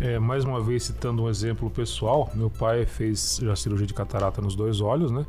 [0.00, 4.40] É, mais uma vez citando um exemplo pessoal, meu pai fez já cirurgia de catarata
[4.40, 5.26] nos dois olhos, né?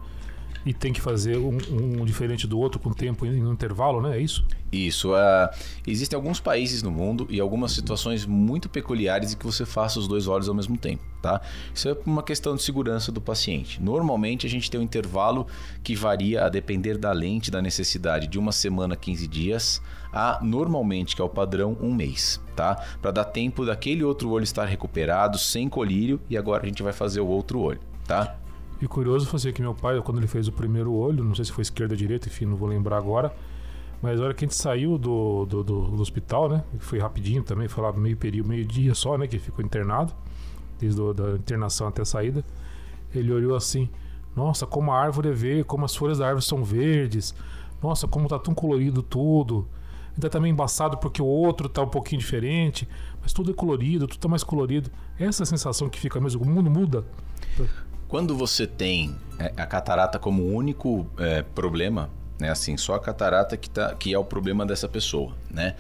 [0.66, 4.18] E tem que fazer um, um diferente do outro com tempo em um intervalo, né?
[4.18, 4.46] É isso?
[4.72, 5.14] Isso.
[5.14, 5.50] Uh,
[5.88, 10.08] existem alguns países no mundo e algumas situações muito peculiares em que você faça os
[10.08, 11.42] dois olhos ao mesmo tempo, tá?
[11.74, 13.82] Isso é uma questão de segurança do paciente.
[13.82, 15.48] Normalmente a gente tem um intervalo
[15.84, 20.40] que varia a depender da lente, da necessidade, de uma semana a 15 dias a
[20.42, 22.84] normalmente, que é o padrão, um mês, tá?
[23.02, 26.94] Para dar tempo daquele outro olho estar recuperado, sem colírio, e agora a gente vai
[26.94, 28.36] fazer o outro olho, tá?
[28.82, 31.52] E curioso foi que meu pai, quando ele fez o primeiro olho, não sei se
[31.52, 33.34] foi esquerda ou direita, enfim, não vou lembrar agora,
[34.02, 36.64] mas a hora que a gente saiu do, do, do, do hospital, né?
[36.80, 39.28] Foi rapidinho também, foi lá meio período, meio dia só, né?
[39.28, 40.14] Que ficou internado,
[40.80, 42.44] desde a internação até a saída.
[43.14, 43.90] Ele olhou assim:
[44.34, 47.36] Nossa, como a árvore é verde, como as folhas da árvore são verdes.
[47.84, 49.68] Nossa, como tá tão colorido tudo.
[50.14, 52.88] Ainda tá meio embaçado porque o outro tá um pouquinho diferente,
[53.22, 54.90] mas tudo é colorido, tudo tá mais colorido.
[55.20, 57.04] Essa é sensação que fica mesmo, o mundo muda.
[58.10, 62.50] Quando você tem é, a catarata como único é, problema, né?
[62.50, 65.76] Assim, só a catarata que, tá, que é o problema dessa pessoa, né?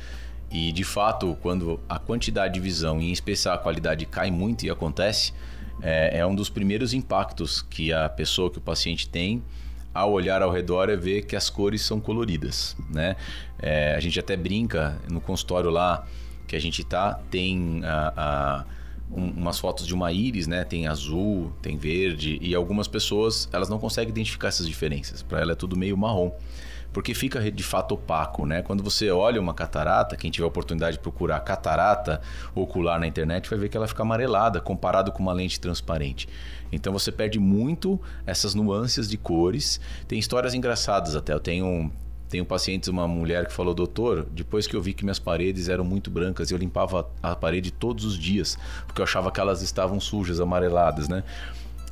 [0.52, 4.64] E de fato, quando a quantidade de visão, e em especial a qualidade, cai muito
[4.64, 5.34] e acontece,
[5.82, 9.44] é, é, um dos primeiros impactos que a pessoa, que o paciente tem
[9.92, 13.16] ao olhar ao redor é ver que as cores são coloridas, né?
[13.58, 16.06] É, a gente até brinca no consultório lá
[16.46, 18.66] que a gente tá, tem a, a
[19.12, 20.64] um, umas fotos de uma íris, né?
[20.64, 25.22] Tem azul, tem verde e algumas pessoas elas não conseguem identificar essas diferenças.
[25.22, 26.32] Para ela é tudo meio marrom,
[26.94, 28.62] porque fica de fato opaco, né?
[28.62, 32.22] Quando você olha uma catarata, quem tiver a oportunidade de procurar catarata
[32.54, 36.28] ocular na internet vai ver que ela fica amarelada comparado com uma lente transparente.
[36.72, 39.80] Então você perde muito essas nuances de cores.
[40.08, 41.34] Tem histórias engraçadas até.
[41.34, 41.92] Eu tenho
[42.30, 45.84] tenho pacientes, uma mulher que falou, doutor, depois que eu vi que minhas paredes eram
[45.84, 50.00] muito brancas, eu limpava a parede todos os dias, porque eu achava que elas estavam
[50.00, 51.24] sujas, amareladas, né?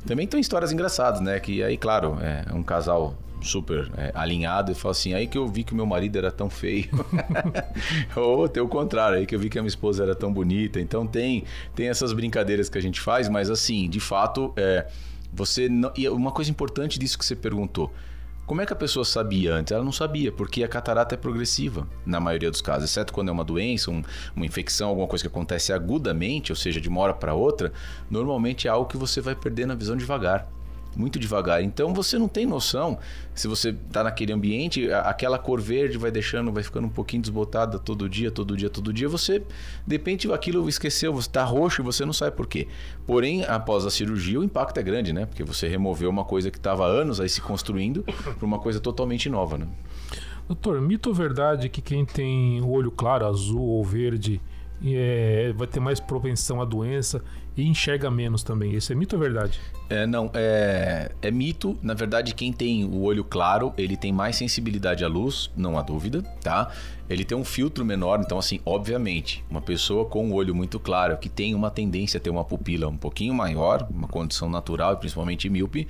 [0.06, 1.40] Também tem histórias engraçadas, né?
[1.40, 5.46] Que aí, claro, é um casal super é, alinhado e fala assim, aí que eu
[5.46, 6.88] vi que o meu marido era tão feio.
[8.16, 10.80] Ou tem o contrário, aí que eu vi que a minha esposa era tão bonita.
[10.80, 14.86] Então tem, tem essas brincadeiras que a gente faz, mas assim, de fato, é,
[15.32, 15.92] você não...
[15.96, 17.92] E uma coisa importante disso que você perguntou,
[18.48, 19.72] como é que a pessoa sabia antes?
[19.72, 23.32] Ela não sabia, porque a catarata é progressiva, na maioria dos casos, exceto quando é
[23.32, 24.02] uma doença, um,
[24.34, 27.70] uma infecção, alguma coisa que acontece agudamente, ou seja, de uma hora para outra,
[28.10, 30.48] normalmente é algo que você vai perder na visão devagar
[30.98, 31.62] muito devagar.
[31.62, 32.98] Então você não tem noção
[33.34, 37.78] se você está naquele ambiente, aquela cor verde vai deixando, vai ficando um pouquinho desbotada
[37.78, 39.08] todo dia, todo dia, todo dia.
[39.08, 39.38] Você,
[39.86, 42.66] de repente, aquilo esqueceu, você está roxo e você não sabe por quê.
[43.06, 45.24] Porém, após a cirurgia, o impacto é grande, né?
[45.24, 49.30] Porque você removeu uma coisa que estava anos aí se construindo para uma coisa totalmente
[49.30, 49.68] nova, né?
[50.48, 54.40] Doutor, mito ou verdade que quem tem o olho claro, azul ou verde,
[54.84, 57.22] é, vai ter mais propensão à doença
[57.58, 58.74] e enxerga menos também.
[58.74, 59.60] Isso é mito ou verdade?
[59.90, 61.76] É, não, é, é mito.
[61.82, 65.82] Na verdade, quem tem o olho claro, ele tem mais sensibilidade à luz, não há
[65.82, 66.70] dúvida, tá?
[67.08, 71.16] Ele tem um filtro menor, então assim, obviamente, uma pessoa com o olho muito claro,
[71.16, 75.48] que tem uma tendência a ter uma pupila um pouquinho maior, uma condição natural, principalmente
[75.48, 75.88] míope,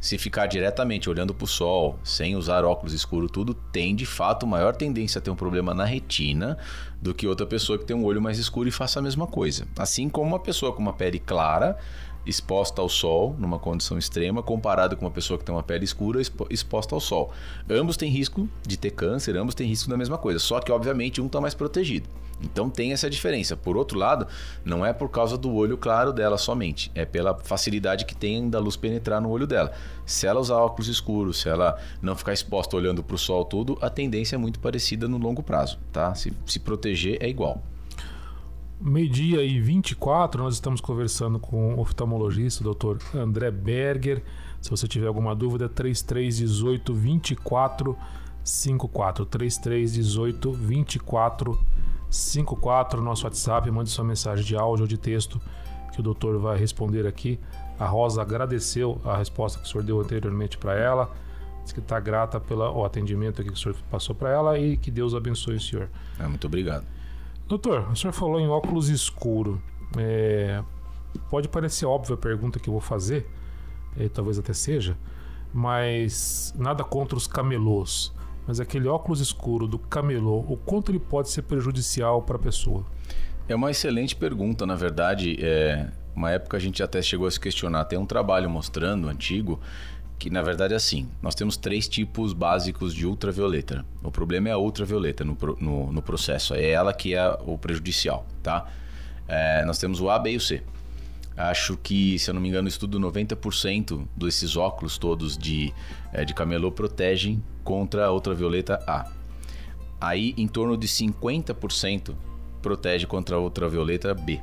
[0.00, 4.46] se ficar diretamente olhando para o sol, sem usar óculos escuros, tudo, tem de fato
[4.46, 6.58] maior tendência a ter um problema na retina
[7.00, 9.66] do que outra pessoa que tem um olho mais escuro e faça a mesma coisa.
[9.78, 11.78] Assim como uma pessoa com uma pele clara
[12.26, 16.20] exposta ao sol, numa condição extrema, comparado com uma pessoa que tem uma pele escura
[16.50, 17.32] exposta ao sol.
[17.68, 21.20] Ambos têm risco de ter câncer, ambos têm risco da mesma coisa, só que obviamente
[21.20, 22.08] um está mais protegido.
[22.42, 23.56] Então tem essa diferença.
[23.56, 24.26] Por outro lado,
[24.64, 28.58] não é por causa do olho claro dela somente, é pela facilidade que tem da
[28.58, 29.72] luz penetrar no olho dela.
[30.04, 33.78] Se ela usar óculos escuros, se ela não ficar exposta olhando para o sol tudo,
[33.80, 36.14] a tendência é muito parecida no longo prazo, tá?
[36.14, 37.62] Se, se proteger é igual.
[38.86, 42.98] Meio-dia e 24, nós estamos conversando com o oftalmologista, o Dr.
[43.16, 44.22] André Berger.
[44.60, 47.96] Se você tiver alguma dúvida, 3318 24
[48.44, 51.58] 54 3318 24
[52.10, 55.40] 54 nosso WhatsApp, mande sua mensagem de áudio ou de texto
[55.90, 57.40] que o doutor vai responder aqui.
[57.78, 61.10] A Rosa agradeceu a resposta que o senhor deu anteriormente para ela.
[61.62, 65.14] Diz que está grata pelo atendimento que o senhor passou para ela e que Deus
[65.14, 65.88] abençoe o senhor.
[66.20, 66.84] É, muito obrigado.
[67.46, 69.60] Doutor, o senhor falou em óculos escuro.
[69.98, 70.62] É,
[71.30, 73.26] pode parecer óbvia a pergunta que eu vou fazer,
[73.98, 74.96] é, talvez até seja,
[75.52, 78.12] mas nada contra os camelôs.
[78.46, 82.84] Mas aquele óculos escuro do camelô, o quanto ele pode ser prejudicial para a pessoa?
[83.48, 85.36] É uma excelente pergunta, na verdade.
[85.40, 87.84] É, uma época a gente até chegou a se questionar.
[87.84, 89.60] Tem um trabalho mostrando, antigo,
[90.18, 93.84] que na verdade é assim: nós temos três tipos básicos de ultravioleta.
[94.02, 98.26] O problema é a ultravioleta no, no, no processo, é ela que é o prejudicial,
[98.42, 98.66] tá?
[99.26, 100.62] É, nós temos o A, B e o C.
[101.36, 105.72] Acho que, se eu não me engano, estudo 90% desses óculos todos de,
[106.12, 109.10] é, de camelô protegem contra a ultravioleta A.
[110.00, 112.14] Aí, em torno de 50%
[112.62, 114.40] protege contra a ultravioleta B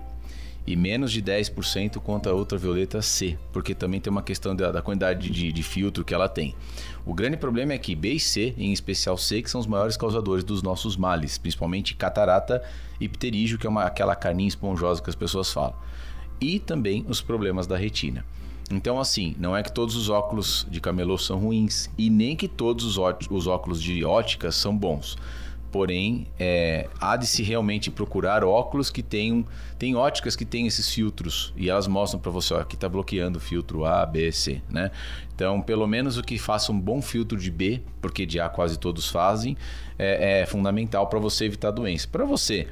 [0.66, 4.82] e menos de 10% contra a ultravioleta C, porque também tem uma questão da, da
[4.82, 6.56] quantidade de, de, filtro que ela tem.
[7.06, 9.98] O grande problema é que B e C, em especial C, que são os maiores
[9.98, 12.64] causadores dos nossos males, principalmente catarata
[13.00, 15.76] e pterígio, que é uma, aquela carninha esponjosa que as pessoas falam.
[16.40, 18.24] E também os problemas da retina.
[18.72, 22.48] Então, assim, não é que todos os óculos de camelô são ruins e nem que
[22.48, 22.98] todos os,
[23.30, 25.18] os óculos de ótica são bons.
[25.72, 29.46] Porém, é, há de se realmente procurar óculos que tenham.
[29.80, 33.38] Tem óticas que têm esses filtros e elas mostram para você, ó, que está bloqueando
[33.38, 34.92] o filtro A, B, C, né?
[35.34, 38.78] Então, pelo menos o que faça um bom filtro de B, porque de A quase
[38.78, 39.58] todos fazem,
[39.98, 42.08] é, é fundamental para você evitar doença.
[42.08, 42.68] Para você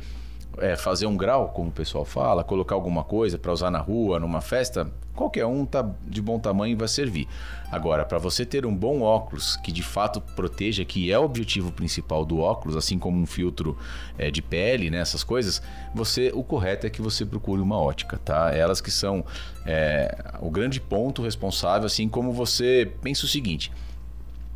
[0.58, 4.20] é, fazer um grau, como o pessoal fala, colocar alguma coisa para usar na rua,
[4.20, 7.28] numa festa, qualquer um tá de bom tamanho vai servir.
[7.70, 11.74] Agora, para você ter um bom óculos que de fato proteja, que é o objetivo
[11.74, 13.78] principal do óculos, assim como um filtro
[14.18, 15.62] é, de pele, né, essas coisas,
[15.94, 18.56] você o correto é que você procure uma ótica, tá?
[18.56, 19.26] Elas que são
[19.66, 23.72] é, o grande ponto responsável, assim como você pensa o seguinte.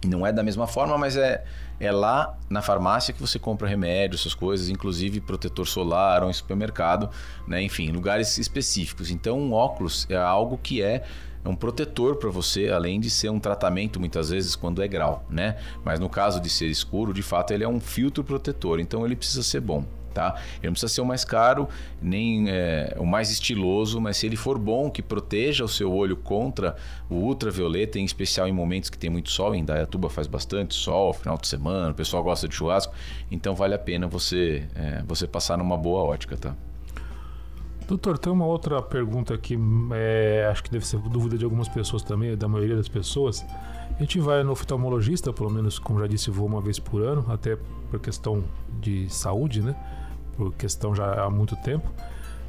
[0.06, 1.44] Não é da mesma forma, mas é
[1.86, 6.34] é lá na farmácia que você compra remédio, essas coisas, inclusive protetor solar ou em
[6.34, 7.10] supermercado,
[7.48, 7.62] né?
[7.62, 9.12] enfim, lugares específicos.
[9.12, 11.04] Então, um óculos é algo que é
[11.46, 15.58] um protetor para você, além de ser um tratamento muitas vezes quando é grau, né?
[15.84, 19.16] Mas no caso de ser escuro, de fato ele é um filtro protetor, então ele
[19.16, 20.36] precisa ser bom tá?
[20.58, 21.68] Ele não precisa ser o mais caro,
[22.02, 26.16] nem é, o mais estiloso, mas se ele for bom, que proteja o seu olho
[26.16, 26.76] contra
[27.10, 31.14] o ultravioleta, em especial em momentos que tem muito sol, em Dayatuba faz bastante sol,
[31.14, 32.94] final de semana, o pessoal gosta de churrasco,
[33.32, 36.56] então vale a pena você, é, você passar numa boa ótica, tá?
[37.88, 39.58] Doutor, tem uma outra pergunta que
[39.92, 43.46] é, acho que deve ser dúvida de algumas pessoas também, da maioria das pessoas.
[43.98, 47.26] A gente vai no oftalmologista, pelo menos, como já disse, vou uma vez por ano,
[47.30, 47.58] até
[47.92, 48.44] por questão
[48.82, 49.76] de saúde, né?
[50.36, 51.90] Por questão já há muito tempo.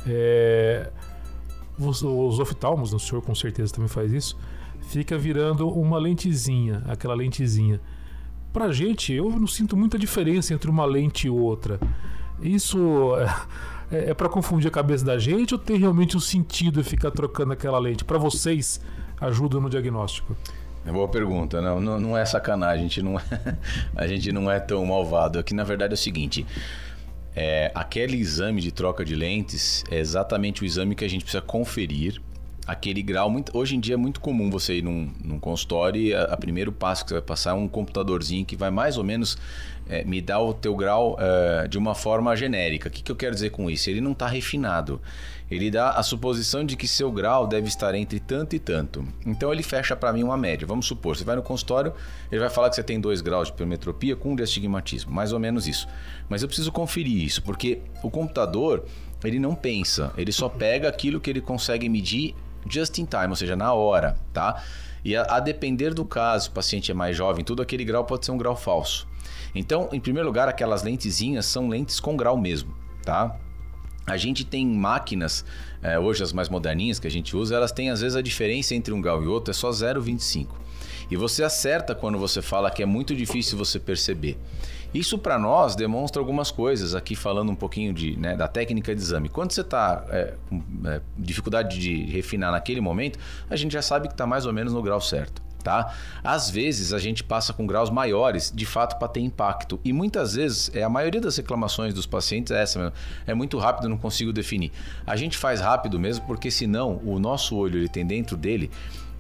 [0.07, 0.91] É,
[1.79, 4.37] os, os oftalmos, o senhor com certeza também faz isso,
[4.89, 7.81] fica virando uma lentezinha, aquela lentezinha.
[8.53, 11.81] Pra gente, eu não sinto muita diferença entre uma lente e outra.
[12.41, 12.79] Isso
[13.91, 17.53] é, é para confundir a cabeça da gente ou tem realmente um sentido ficar trocando
[17.53, 18.05] aquela lente?
[18.05, 18.81] Para vocês,
[19.21, 20.37] ajuda no diagnóstico?
[20.87, 23.23] É boa pergunta, não, não, não é sacanagem, a gente não é,
[23.97, 25.39] a gente não é tão malvado.
[25.39, 26.47] Aqui na verdade é o seguinte:
[27.35, 31.43] é, aquele exame de troca de lentes é exatamente o exame que a gente precisa
[31.43, 32.21] conferir
[32.67, 33.29] aquele grau.
[33.29, 36.37] Muito, hoje em dia é muito comum você ir num, num consultório e a, a,
[36.37, 39.37] primeiro passo que você vai passar é um computadorzinho que vai mais ou menos
[39.89, 42.89] é, me dar o teu grau é, de uma forma genérica.
[42.89, 43.91] O que, que eu quero dizer com isso?
[43.91, 45.01] Ele não está refinado
[45.57, 49.07] ele dá a suposição de que seu grau deve estar entre tanto e tanto.
[49.25, 50.67] Então ele fecha para mim uma média.
[50.67, 51.93] Vamos supor, você vai no consultório,
[52.31, 55.33] ele vai falar que você tem 2 graus de hipermetropia com um de astigmatismo, mais
[55.33, 55.87] ou menos isso.
[56.29, 58.85] Mas eu preciso conferir isso, porque o computador,
[59.23, 62.35] ele não pensa, ele só pega aquilo que ele consegue medir
[62.69, 64.63] just in time, ou seja, na hora, tá?
[65.05, 68.25] E a, a depender do caso, o paciente é mais jovem, tudo aquele grau pode
[68.25, 69.07] ser um grau falso.
[69.55, 73.39] Então, em primeiro lugar, aquelas lentezinhas são lentes com grau mesmo, tá?
[74.07, 75.45] A gente tem máquinas,
[75.83, 78.75] é, hoje as mais moderninhas que a gente usa, elas têm às vezes a diferença
[78.75, 80.49] entre um grau e outro é só 0,25.
[81.11, 84.39] E você acerta quando você fala que é muito difícil você perceber.
[84.93, 89.01] Isso para nós demonstra algumas coisas, aqui falando um pouquinho de, né, da técnica de
[89.01, 89.29] exame.
[89.29, 93.19] Quando você está é, com é, dificuldade de refinar naquele momento,
[93.51, 95.95] a gente já sabe que está mais ou menos no grau certo tá?
[96.23, 99.81] Às vezes a gente passa com graus maiores, de fato, para ter impacto.
[99.83, 102.95] E muitas vezes, é a maioria das reclamações dos pacientes é essa mesmo.
[103.27, 104.71] É muito rápido, não consigo definir.
[105.07, 108.71] A gente faz rápido mesmo, porque senão o nosso olho ele tem dentro dele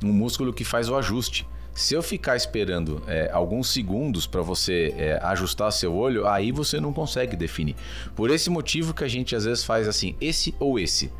[0.04, 1.46] um músculo que faz o ajuste.
[1.74, 6.78] Se eu ficar esperando é, alguns segundos para você é, ajustar seu olho, aí você
[6.78, 7.74] não consegue definir.
[8.14, 11.10] Por esse motivo que a gente às vezes faz assim, esse ou esse.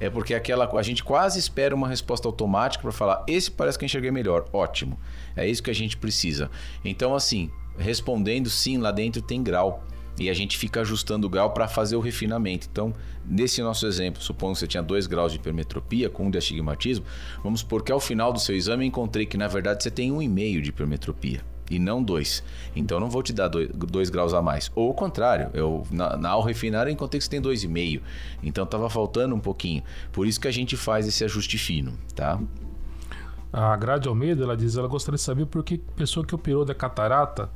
[0.00, 3.84] É porque aquela a gente quase espera uma resposta automática para falar: esse parece que
[3.84, 4.98] eu enxerguei melhor, ótimo.
[5.36, 6.50] É isso que a gente precisa.
[6.84, 9.84] Então, assim, respondendo sim, lá dentro tem grau.
[10.18, 12.68] E a gente fica ajustando o grau para fazer o refinamento.
[12.70, 12.92] Então,
[13.24, 17.06] nesse nosso exemplo, supondo que você tinha 2 graus de hipermetropia com um de astigmatismo,
[17.42, 20.10] vamos supor que ao final do seu exame eu encontrei que na verdade você tem
[20.10, 22.42] 1,5 de hipermetropia e não 2.
[22.74, 24.70] Então não vou te dar 2 graus a mais.
[24.74, 28.00] Ou o contrário, eu na, na ao refinar eu encontrei que você tem 2,5.
[28.42, 29.82] Então estava faltando um pouquinho.
[30.12, 32.38] Por isso que a gente faz esse ajuste fino, tá?
[33.52, 36.74] A Grade Almeida, ela diz, ela gostaria de saber por que pessoa que operou da
[36.74, 37.48] catarata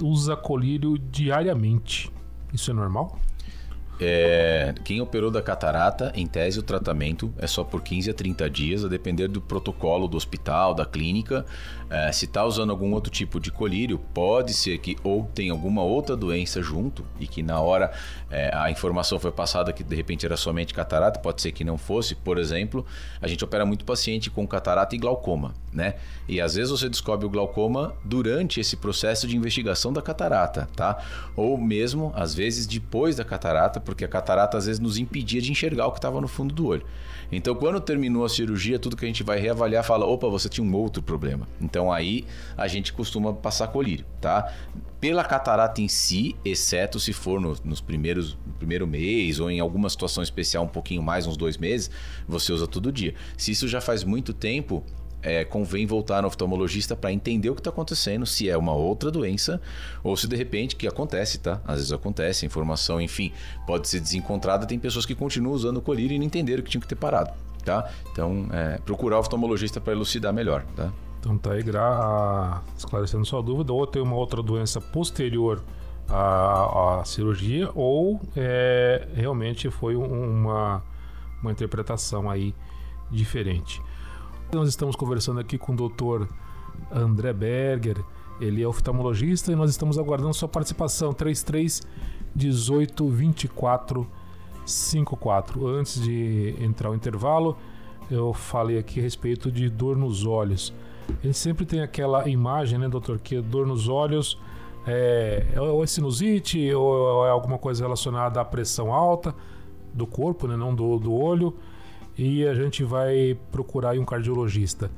[0.00, 2.10] usa colírio diariamente.
[2.52, 3.18] Isso é normal?
[4.00, 8.48] É, quem operou da catarata, em tese, o tratamento é só por 15 a 30
[8.48, 11.44] dias, a depender do protocolo do hospital, da clínica.
[11.90, 15.82] É, se está usando algum outro tipo de colírio, pode ser que ou tem alguma
[15.82, 17.90] outra doença junto e que na hora
[18.30, 21.78] é, a informação foi passada que de repente era somente catarata, pode ser que não
[21.78, 22.14] fosse.
[22.14, 22.84] Por exemplo,
[23.20, 25.94] a gente opera muito paciente com catarata e glaucoma, né?
[26.28, 31.02] E às vezes você descobre o glaucoma durante esse processo de investigação da catarata, tá?
[31.34, 35.50] Ou mesmo, às vezes, depois da catarata porque a catarata às vezes nos impedia de
[35.50, 36.84] enxergar o que estava no fundo do olho.
[37.30, 40.66] Então, quando terminou a cirurgia, tudo que a gente vai reavaliar fala: opa, você tinha
[40.66, 41.46] um outro problema.
[41.60, 42.24] Então, aí
[42.56, 44.52] a gente costuma passar colírio, tá?
[44.98, 49.60] Pela catarata em si, exceto se for no, nos primeiros no primeiro mês ou em
[49.60, 51.90] alguma situação especial um pouquinho mais, uns dois meses,
[52.26, 53.14] você usa todo dia.
[53.36, 54.84] Se isso já faz muito tempo,
[55.22, 59.10] é, convém voltar no oftalmologista para entender o que está acontecendo, se é uma outra
[59.10, 59.60] doença
[60.02, 61.60] ou se de repente que acontece, tá?
[61.64, 63.32] Às vezes acontece, informação, enfim,
[63.66, 64.66] pode ser desencontrada.
[64.66, 67.32] Tem pessoas que continuam usando o colírio e não entenderam que tinham que ter parado,
[67.64, 67.90] tá?
[68.12, 70.92] Então, é, procurar o oftalmologista para elucidar melhor, tá?
[71.20, 72.62] Então tá aí, gra...
[72.76, 75.62] esclarecendo sua dúvida, ou tem uma outra doença posterior
[76.08, 80.82] à, à cirurgia, ou é, realmente foi uma,
[81.42, 82.54] uma interpretação aí
[83.10, 83.82] diferente.
[84.52, 86.26] Nós estamos conversando aqui com o Dr.
[86.90, 88.02] André Berger,
[88.40, 91.82] ele é oftalmologista e nós estamos aguardando sua participação 33
[92.34, 94.06] 18 24
[94.64, 95.66] 54.
[95.66, 97.56] Antes de entrar o intervalo,
[98.10, 100.72] eu falei aqui a respeito de dor nos olhos.
[101.24, 104.38] Ele sempre tem aquela imagem, né, doutor, que dor nos olhos
[104.86, 109.34] é, ou é sinusite ou é alguma coisa relacionada à pressão alta
[109.92, 111.56] do corpo, né, não do, do olho
[112.18, 114.90] e a gente vai procurar um cardiologista.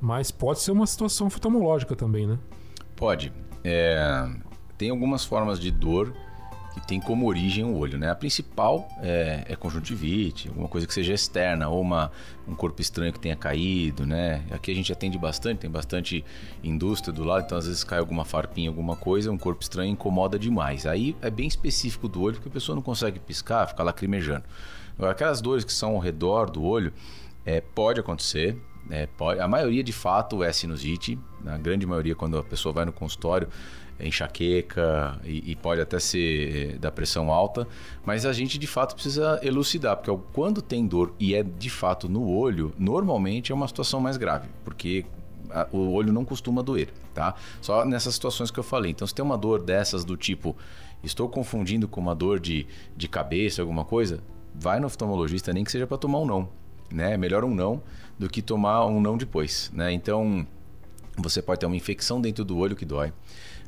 [0.00, 2.38] Mas pode ser uma situação oftalmológica também, né?
[2.94, 3.32] Pode.
[3.64, 4.28] É,
[4.76, 6.12] tem algumas formas de dor
[6.80, 8.10] que tem como origem o olho, né?
[8.10, 12.10] A principal é, é conjuntivite, alguma coisa que seja externa, ou uma,
[12.46, 14.44] um corpo estranho que tenha caído, né?
[14.50, 16.24] Aqui a gente atende bastante, tem bastante
[16.62, 20.38] indústria do lado, então às vezes cai alguma farpinha, alguma coisa, um corpo estranho incomoda
[20.38, 20.86] demais.
[20.86, 24.44] Aí é bem específico do olho, porque a pessoa não consegue piscar, fica lacrimejando.
[24.96, 26.92] Agora, aquelas dores que são ao redor do olho,
[27.44, 28.56] é, pode acontecer.
[28.90, 32.84] É, pode, a maioria de fato é sinusite, na grande maioria quando a pessoa vai
[32.84, 33.48] no consultório
[34.00, 37.66] enxaqueca e, e, pode até ser é, da pressão alta,
[38.04, 42.08] mas a gente de fato precisa elucidar, porque quando tem dor e é de fato
[42.08, 45.04] no olho, normalmente é uma situação mais grave, porque
[45.50, 47.34] a, o olho não costuma doer, tá?
[47.60, 48.90] Só nessas situações que eu falei.
[48.90, 50.56] Então, se tem uma dor dessas do tipo,
[51.02, 54.20] estou confundindo com uma dor de, de cabeça, alguma coisa,
[54.54, 56.48] vai no oftalmologista, nem que seja para tomar um não.
[56.90, 57.14] Né?
[57.14, 57.82] É melhor um não
[58.18, 59.70] do que tomar um não depois.
[59.74, 59.92] Né?
[59.92, 60.46] Então,
[61.16, 63.12] você pode ter uma infecção dentro do olho que dói.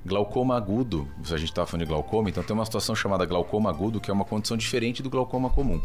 [0.05, 3.69] Glaucoma agudo, se a gente estava falando de glaucoma, então tem uma situação chamada glaucoma
[3.69, 5.79] agudo, que é uma condição diferente do glaucoma comum.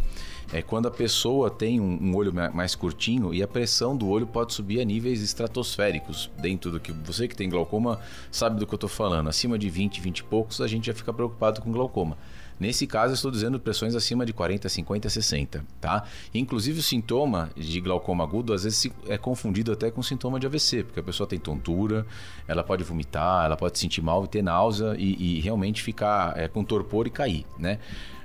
[0.53, 4.25] É quando a pessoa tem um, um olho mais curtinho e a pressão do olho
[4.25, 6.31] pode subir a níveis estratosféricos.
[6.37, 7.99] Dentro do que você que tem glaucoma
[8.31, 9.27] sabe do que eu estou falando.
[9.27, 12.17] Acima de 20, 20 e poucos, a gente já fica preocupado com glaucoma.
[12.59, 16.05] Nesse caso, eu estou dizendo pressões acima de 40, 50, 60, tá?
[16.33, 20.83] Inclusive, o sintoma de glaucoma agudo às vezes é confundido até com sintoma de AVC,
[20.83, 22.05] porque a pessoa tem tontura,
[22.47, 26.37] ela pode vomitar, ela pode se sentir mal e ter náusea e, e realmente ficar
[26.37, 27.79] é, com torpor e cair, né?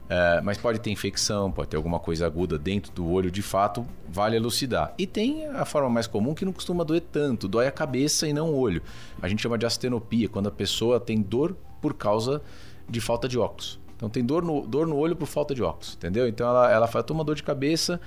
[0.09, 3.87] É, mas pode ter infecção, pode ter alguma coisa aguda dentro do olho, de fato,
[4.09, 4.93] vale elucidar.
[4.99, 8.33] E tem a forma mais comum que não costuma doer tanto, dói a cabeça e
[8.33, 8.83] não o olho.
[9.23, 12.43] A gente chama de astenopia, quando a pessoa tem dor por causa
[12.89, 13.79] de falta de óculos.
[14.01, 16.27] Então tem dor no, dor no olho por falta de óculos, entendeu?
[16.27, 18.01] Então ela, ela fala, toma dor de cabeça,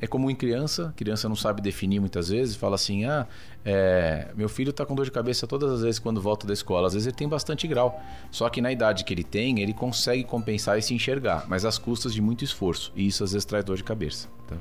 [0.00, 3.26] é comum em criança, criança não sabe definir muitas vezes, fala assim, ah,
[3.62, 6.86] é, meu filho está com dor de cabeça todas as vezes quando volta da escola,
[6.86, 10.24] às vezes ele tem bastante grau, só que na idade que ele tem, ele consegue
[10.24, 13.62] compensar e se enxergar, mas às custas de muito esforço, e isso às vezes traz
[13.62, 14.28] dor de cabeça.
[14.48, 14.56] Tá?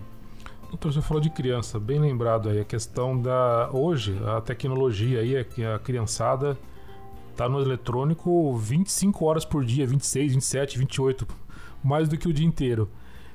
[0.68, 5.38] Doutor, você falou de criança, bem lembrado aí, a questão da, hoje, a tecnologia aí,
[5.38, 6.58] a criançada
[7.36, 11.28] tá no eletrônico 25 horas por dia, 26, 27, 28,
[11.84, 12.90] mais do que o dia inteiro.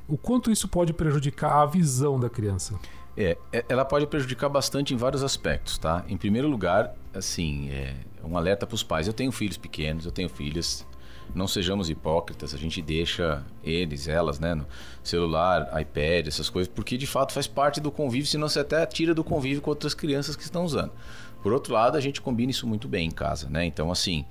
[0.09, 2.75] O quanto isso pode prejudicar a visão da criança?
[3.17, 6.05] É, é ela pode prejudicar bastante em vários aspectos, tá?
[6.09, 7.95] Em primeiro lugar, assim, é
[8.25, 9.07] um alerta para os pais.
[9.07, 10.87] Eu tenho filhos pequenos, eu tenho filhas.
[11.33, 14.67] Não sejamos hipócritas, a gente deixa eles, elas, né, no
[15.01, 19.15] celular, iPad, essas coisas, porque de fato faz parte do convívio, senão você até tira
[19.15, 20.91] do convívio com outras crianças que estão usando.
[21.43, 23.65] Por outro lado, a gente combina isso muito bem em casa, né?
[23.65, 24.25] Então, assim,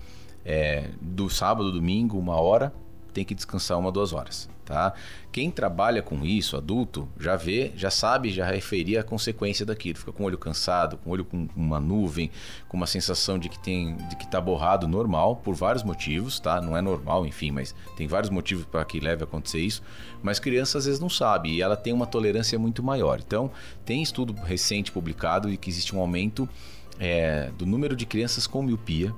[0.45, 2.73] é, do sábado, domingo, uma hora,
[3.13, 4.93] tem que descansar uma, duas horas, tá?
[5.31, 9.97] Quem trabalha com isso, adulto, já vê, já sabe, já referir a consequência daquilo.
[9.97, 12.31] Fica com o olho cansado, com o olho com uma nuvem,
[12.67, 16.61] com uma sensação de que tem, de que tá borrado normal, por vários motivos, tá?
[16.61, 19.83] Não é normal, enfim, mas tem vários motivos para que leve a acontecer isso.
[20.23, 23.19] Mas criança às vezes não sabe e ela tem uma tolerância muito maior.
[23.19, 23.51] Então,
[23.85, 26.47] tem estudo recente publicado de que existe um aumento
[26.99, 29.13] é, do número de crianças com miopia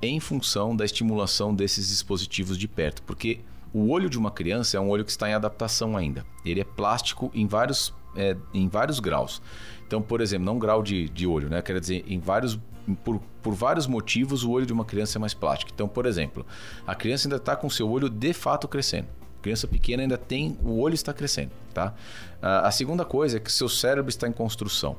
[0.00, 3.40] em função da estimulação desses dispositivos de perto, porque
[3.72, 6.24] o olho de uma criança é um olho que está em adaptação ainda.
[6.44, 9.42] Ele é plástico em vários, é, em vários graus.
[9.86, 11.60] Então, por exemplo, não grau de, de olho, né?
[11.62, 12.58] Quer dizer, em vários
[13.04, 15.72] por, por, vários motivos, o olho de uma criança é mais plástico.
[15.74, 16.46] Então, por exemplo,
[16.86, 19.08] a criança ainda está com seu olho de fato crescendo.
[19.38, 21.94] A criança pequena ainda tem, o olho está crescendo, tá?
[22.42, 24.96] a segunda coisa é que seu cérebro está em construção.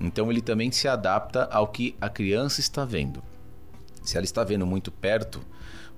[0.00, 3.22] Então, ele também se adapta ao que a criança está vendo.
[4.02, 5.40] Se ela está vendo muito perto,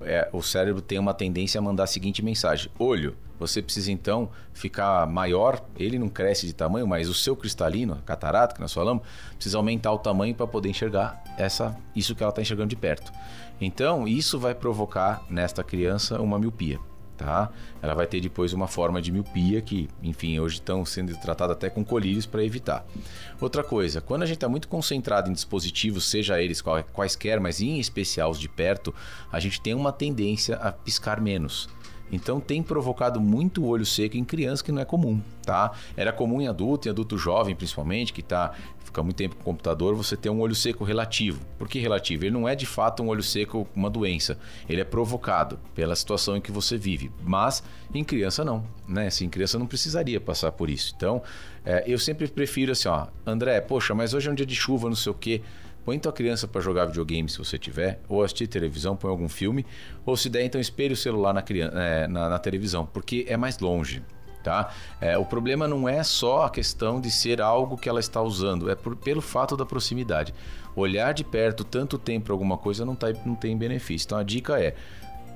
[0.03, 4.30] é, o cérebro tem uma tendência a mandar a seguinte mensagem: olho, você precisa então
[4.53, 5.62] ficar maior.
[5.76, 9.03] Ele não cresce de tamanho, mas o seu cristalino, a catarata que nós falamos,
[9.34, 13.12] precisa aumentar o tamanho para poder enxergar essa, isso que ela está enxergando de perto.
[13.61, 16.78] Então, isso vai provocar nesta criança uma miopia
[17.21, 17.51] tá?
[17.83, 21.68] Ela vai ter depois uma forma de miopia que, enfim, hoje estão sendo tratadas até
[21.68, 22.83] com colírios para evitar.
[23.39, 26.62] Outra coisa, quando a gente está muito concentrado em dispositivos, seja eles
[26.95, 28.95] quaisquer, mas em especial os de perto,
[29.31, 31.68] a gente tem uma tendência a piscar menos.
[32.11, 35.73] Então tem provocado muito olho seco em criança que não é comum, tá?
[35.97, 38.53] Era comum em adulto, em adulto jovem principalmente, que tá
[38.91, 41.41] fica muito tempo com o computador, você ter um olho seco relativo.
[41.57, 42.24] Por que relativo?
[42.24, 44.36] Ele não é de fato um olho seco uma doença.
[44.68, 47.11] Ele é provocado pela situação em que você vive.
[47.22, 47.62] Mas
[47.95, 49.07] em criança não, né?
[49.07, 50.93] Assim, em criança não precisaria passar por isso.
[50.97, 51.22] Então,
[51.64, 54.88] é, eu sempre prefiro assim, ó, André, poxa, mas hoje é um dia de chuva,
[54.88, 55.41] não sei o quê.
[55.84, 59.64] Põe tua criança para jogar videogame se você tiver, ou assistir televisão, põe algum filme,
[60.05, 63.36] ou se der, então espelhe o celular na, criança, é, na, na televisão, porque é
[63.36, 64.03] mais longe.
[64.43, 64.70] Tá?
[65.01, 68.70] É, o problema não é só a questão de ser algo que ela está usando,
[68.70, 70.34] é por, pelo fato da proximidade.
[70.74, 74.07] Olhar de perto tanto tempo para alguma coisa não, tá, não tem benefício.
[74.07, 74.74] Então a dica é: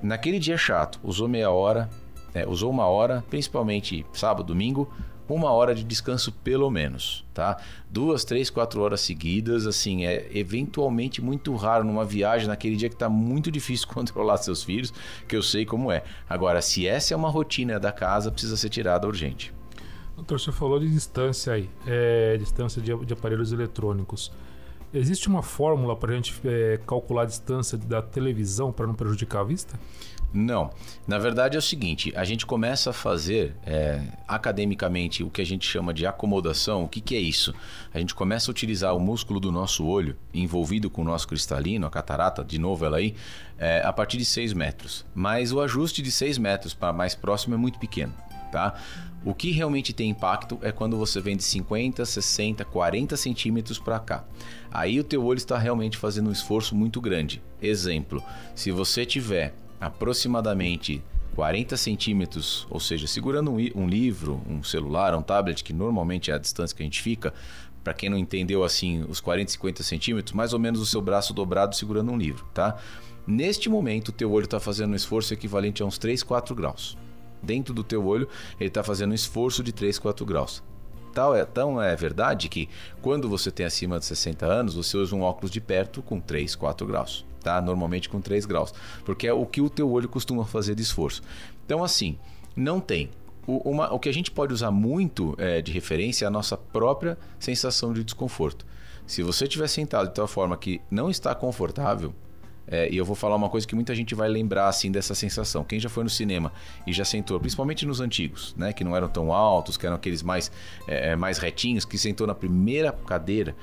[0.03, 1.91] naquele dia chato, usou meia hora,
[2.33, 4.91] é, usou uma hora, principalmente sábado, domingo,
[5.29, 7.57] uma hora de descanso pelo menos, tá?
[7.89, 12.95] Duas, três, quatro horas seguidas, assim, é eventualmente muito raro numa viagem naquele dia que
[12.95, 14.93] está muito difícil controlar seus filhos,
[15.27, 16.03] que eu sei como é.
[16.29, 19.53] Agora, se essa é uma rotina da casa, precisa ser tirada urgente.
[20.17, 24.31] Doutor, você falou de distância aí, é, distância de, de, aparelhos eletrônicos.
[24.93, 29.41] Existe uma fórmula para a gente é, calcular a distância da televisão para não prejudicar
[29.41, 29.79] a vista?
[30.35, 30.71] Não.
[31.07, 35.47] Na verdade é o seguinte: a gente começa a fazer é, academicamente o que a
[35.47, 36.83] gente chama de acomodação.
[36.83, 37.55] O que, que é isso?
[37.93, 41.87] A gente começa a utilizar o músculo do nosso olho, envolvido com o nosso cristalino,
[41.87, 43.15] a catarata, de novo ela aí,
[43.57, 45.07] é, a partir de 6 metros.
[45.15, 48.13] Mas o ajuste de 6 metros para mais próximo é muito pequeno.
[48.51, 48.75] Tá?
[49.25, 53.99] O que realmente tem impacto é quando você vem de 50, 60, 40 centímetros para
[53.99, 54.25] cá.
[54.71, 57.43] Aí o teu olho está realmente fazendo um esforço muito grande.
[57.63, 58.23] Exemplo,
[58.55, 59.55] se você tiver
[59.85, 61.03] aproximadamente
[61.35, 66.35] 40 centímetros, ou seja, segurando um, um, livro, um celular, um tablet, que normalmente é
[66.35, 67.35] a distância que a gente fica,
[67.83, 71.35] para quem não entendeu assim, os 40, 50 centímetros, mais ou menos o seu braço
[71.35, 72.79] dobrado segurando um livro, tá?
[73.27, 76.97] Neste momento, o teu olho está fazendo um esforço equivalente a uns 3, 4 graus.
[77.43, 78.29] Dentro do teu olho,
[78.61, 80.63] ele está fazendo um esforço de 3, 4 graus.
[81.13, 82.69] Tal é, tão é verdade que
[83.01, 86.55] quando você tem acima de 60 anos, você usa um óculos de perto com 3,
[86.55, 87.61] 4 graus tá?
[87.61, 88.73] Normalmente com 3 graus,
[89.05, 91.23] porque é o que o teu olho costuma fazer de esforço.
[91.65, 92.19] Então, assim,
[92.57, 93.11] não tem.
[93.47, 96.57] O, uma, o que a gente pode usar muito é, de referência é a nossa
[96.57, 98.65] própria sensação de desconforto.
[99.07, 102.15] Se você estiver sentado de tal forma que não está confortável,
[102.67, 105.63] é, e eu vou falar uma coisa que muita gente vai lembrar assim dessa sensação.
[105.65, 106.51] Quem já foi no cinema
[106.87, 110.23] e já sentou, principalmente nos antigos, né, que não eram tão altos, que eram aqueles
[110.23, 110.51] mais,
[110.89, 113.55] é, é mais retinhos, que sentou na primeira cadeira,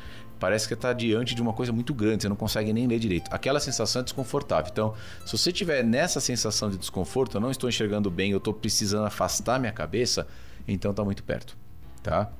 [0.42, 3.30] parece que está diante de uma coisa muito grande, você não consegue nem ler direito.
[3.32, 4.72] Aquela sensação é desconfortável.
[4.72, 8.52] Então, se você tiver nessa sensação de desconforto, eu não estou enxergando bem, eu estou
[8.52, 10.28] precisando afastar minha cabeça,
[10.68, 11.56] então está muito perto,
[12.02, 12.32] tá?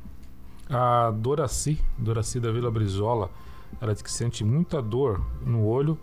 [0.68, 3.30] A Doraci, Doraci da Vila Brizola,
[3.80, 5.96] ela diz que sente muita dor no olho,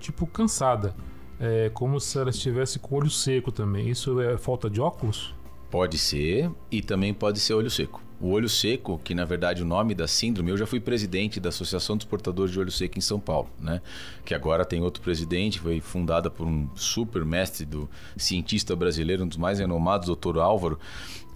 [0.00, 0.92] tipo cansada.
[1.38, 3.88] É como se ela estivesse com o olho seco também.
[3.88, 5.32] Isso é falta de óculos?
[5.74, 8.00] Pode ser, e também pode ser olho seco.
[8.20, 11.48] O olho seco, que na verdade o nome da síndrome, eu já fui presidente da
[11.48, 13.82] Associação dos Portadores de Olho Seco em São Paulo, né?
[14.24, 19.26] Que agora tem outro presidente, foi fundada por um super mestre do cientista brasileiro, um
[19.26, 20.78] dos mais renomados, doutor Álvaro.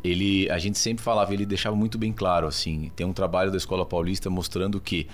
[0.04, 3.56] Ele, a gente sempre falava, ele deixava muito bem claro assim, tem um trabalho da
[3.56, 5.08] Escola Paulista mostrando que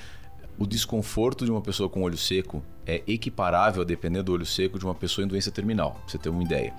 [0.59, 4.85] o desconforto de uma pessoa com olho seco é equiparável, dependendo do olho seco, de
[4.85, 6.75] uma pessoa em doença terminal, pra você ter uma ideia.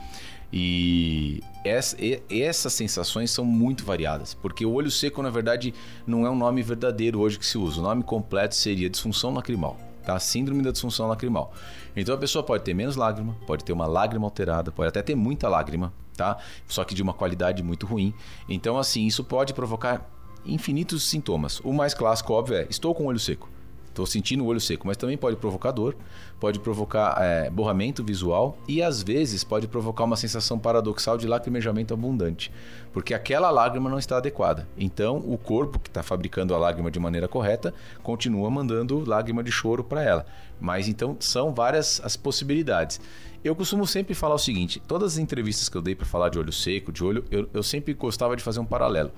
[0.58, 1.98] E, essa,
[2.30, 5.74] essas sensações são muito variadas, porque o olho seco, na verdade,
[6.08, 7.82] não é um nome verdadeiro hoje que se usa.
[7.82, 9.76] O nome completo seria disfunção lacrimal,
[10.06, 10.18] tá?
[10.18, 11.52] Síndrome da disfunção lacrimal.
[11.94, 15.16] Então a pessoa pode ter menos lágrima, pode ter uma lágrima alterada, pode até ter
[15.16, 16.38] muita lágrima, tá?
[16.68, 18.14] Só que de uma qualidade muito ruim.
[18.48, 20.10] Então, assim, isso pode provocar
[20.46, 21.60] infinitos sintomas.
[21.62, 23.50] O mais clássico, óbvio, é estou com o olho seco.
[23.96, 25.96] Estou sentindo o olho seco, mas também pode provocar dor,
[26.38, 31.94] pode provocar é, borramento visual e às vezes pode provocar uma sensação paradoxal de lacrimejamento
[31.94, 32.52] abundante,
[32.92, 34.68] porque aquela lágrima não está adequada.
[34.78, 37.74] Então, o corpo que está fabricando a lágrima de maneira correta
[38.04, 40.26] continua mandando lágrima de choro para ela.
[40.60, 43.00] Mas então são várias as possibilidades.
[43.46, 46.38] Eu costumo sempre falar o seguinte: todas as entrevistas que eu dei para falar de
[46.38, 49.14] olho seco, de olho, eu, eu sempre gostava de fazer um paralelo.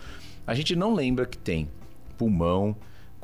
[0.45, 1.67] A gente não lembra que tem
[2.15, 2.75] pulmão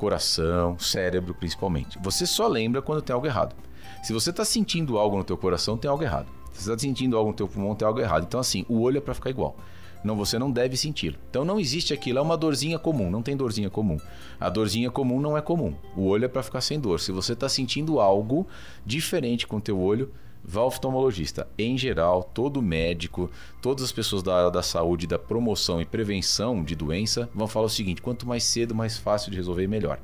[0.04, 1.98] coração, cérebro principalmente.
[2.02, 3.56] Você só lembra quando tem algo errado.
[4.02, 6.26] Se você está sentindo algo no teu coração, tem algo errado.
[6.52, 8.24] Se você está sentindo algo no teu pulmão, tem algo errado.
[8.24, 9.56] Então assim, o olho é para ficar igual.
[10.04, 11.16] Não, você não deve senti-lo.
[11.30, 13.96] Então não existe aquilo, é uma dorzinha comum, não tem dorzinha comum.
[14.38, 15.74] A dorzinha comum não é comum.
[15.96, 17.00] O olho é para ficar sem dor.
[17.00, 18.46] Se você está sentindo algo
[18.84, 20.12] diferente com o teu olho,
[20.44, 21.48] vá ao oftalmologista.
[21.56, 23.30] Em geral, todo médico,
[23.62, 27.66] todas as pessoas da área da saúde, da promoção e prevenção de doença vão falar
[27.66, 29.98] o seguinte: quanto mais cedo, mais fácil de resolver, melhor.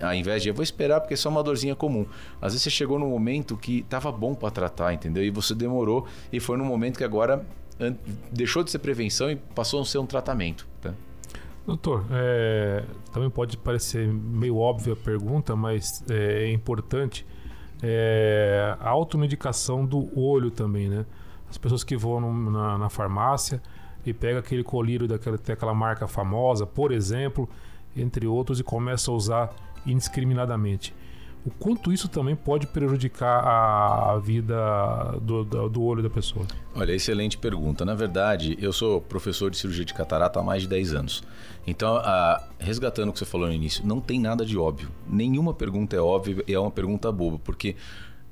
[0.00, 2.04] Ao invés de eu vou esperar porque é só uma dorzinha comum.
[2.40, 5.22] Às vezes você chegou num momento que estava bom para tratar, entendeu?
[5.22, 7.44] E você demorou e foi num momento que agora
[8.30, 10.66] deixou de ser prevenção e passou a ser um tratamento.
[10.80, 10.92] Tá?
[11.66, 17.24] Doutor, é, também pode parecer meio óbvia a pergunta, mas é, é importante
[17.82, 21.04] é, automedicação do olho também, né?
[21.50, 23.62] As pessoas que vão no, na, na, farmácia
[24.04, 27.48] e pegam aquele colírio daquela, daquela marca famosa, por exemplo,
[27.96, 29.54] entre outros, e começam a usar
[29.86, 30.94] indiscriminadamente
[31.44, 34.56] o quanto isso também pode prejudicar a vida
[35.20, 36.46] do, do, olho da pessoa?
[36.74, 37.84] Olha, excelente pergunta.
[37.84, 41.22] Na verdade, eu sou professor de cirurgia de catarata há mais de 10 anos.
[41.66, 44.88] Então, a, resgatando o que você falou no início, não tem nada de óbvio.
[45.06, 47.76] Nenhuma pergunta é óbvia e é uma pergunta boba, porque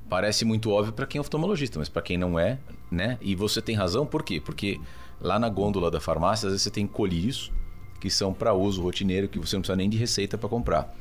[0.08, 2.58] parece muito óbvio para quem é oftalmologista, mas para quem não é,
[2.90, 3.18] né?
[3.20, 4.40] E você tem razão, por quê?
[4.40, 4.80] Porque
[5.20, 7.52] lá na gôndola da farmácia, às vezes você tem colírios
[8.00, 10.94] que são para uso rotineiro, que você não precisa nem de receita para comprar.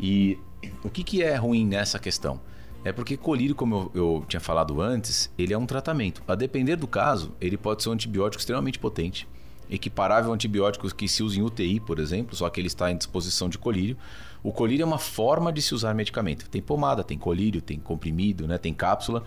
[0.00, 0.38] E
[0.82, 2.40] o que, que é ruim nessa questão?
[2.84, 6.22] É porque colírio, como eu, eu, tinha falado antes, ele é um tratamento.
[6.26, 9.28] A depender do caso, ele pode ser um antibiótico extremamente potente,
[9.70, 12.96] equiparável a antibióticos que se usam em UTI, por exemplo, só que ele está em
[12.96, 13.96] disposição de colírio.
[14.42, 16.48] O colírio é uma forma de se usar medicamento.
[16.48, 19.22] Tem pomada, tem colírio, tem comprimido, né, tem cápsula.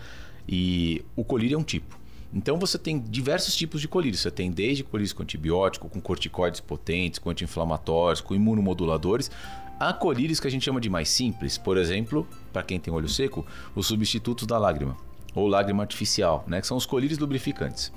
[0.48, 1.98] E o colírio é um tipo.
[2.34, 4.18] Então você tem diversos tipos de colírio.
[4.18, 9.32] Você tem desde colírios com antibiótico, com corticoides potentes, com anti-inflamatórios, com imunomoduladores,
[9.80, 13.10] Há colírios que a gente chama de mais simples, por exemplo, para quem tem olho
[13.10, 13.46] seco,
[13.76, 14.96] os substitutos da lágrima,
[15.34, 17.92] ou lágrima artificial, né, que são os colírios lubrificantes.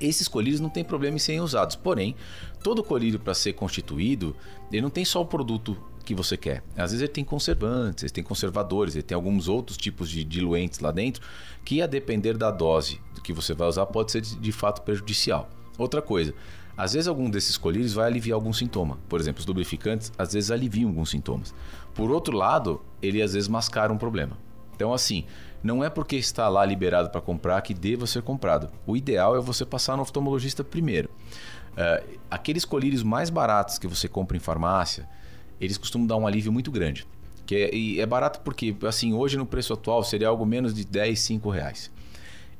[0.00, 2.14] Esses colírios não tem problema em serem usados, porém,
[2.62, 4.34] todo colírio para ser constituído,
[4.70, 6.62] ele não tem só o produto que você quer.
[6.76, 10.78] Às vezes ele tem conservantes, ele tem conservadores, ele tem alguns outros tipos de diluentes
[10.80, 11.22] lá dentro,
[11.64, 15.48] que a depender da dose que você vai usar pode ser de fato prejudicial.
[15.78, 16.34] Outra coisa,
[16.76, 18.98] às vezes algum desses colírios vai aliviar algum sintoma.
[19.08, 21.54] Por exemplo, os lubrificantes às vezes aliviam alguns sintomas.
[21.94, 24.36] Por outro lado, ele às vezes mascara um problema.
[24.74, 25.24] Então assim,
[25.62, 28.70] não é porque está lá liberado para comprar que deva ser comprado.
[28.86, 31.10] O ideal é você passar no oftalmologista primeiro.
[31.72, 35.08] Uh, aqueles colírios mais baratos que você compra em farmácia,
[35.60, 37.06] eles costumam dar um alívio muito grande.
[37.46, 40.84] Que é, e é barato porque, assim, hoje no preço atual seria algo menos de
[40.84, 41.90] 10, 5 reais.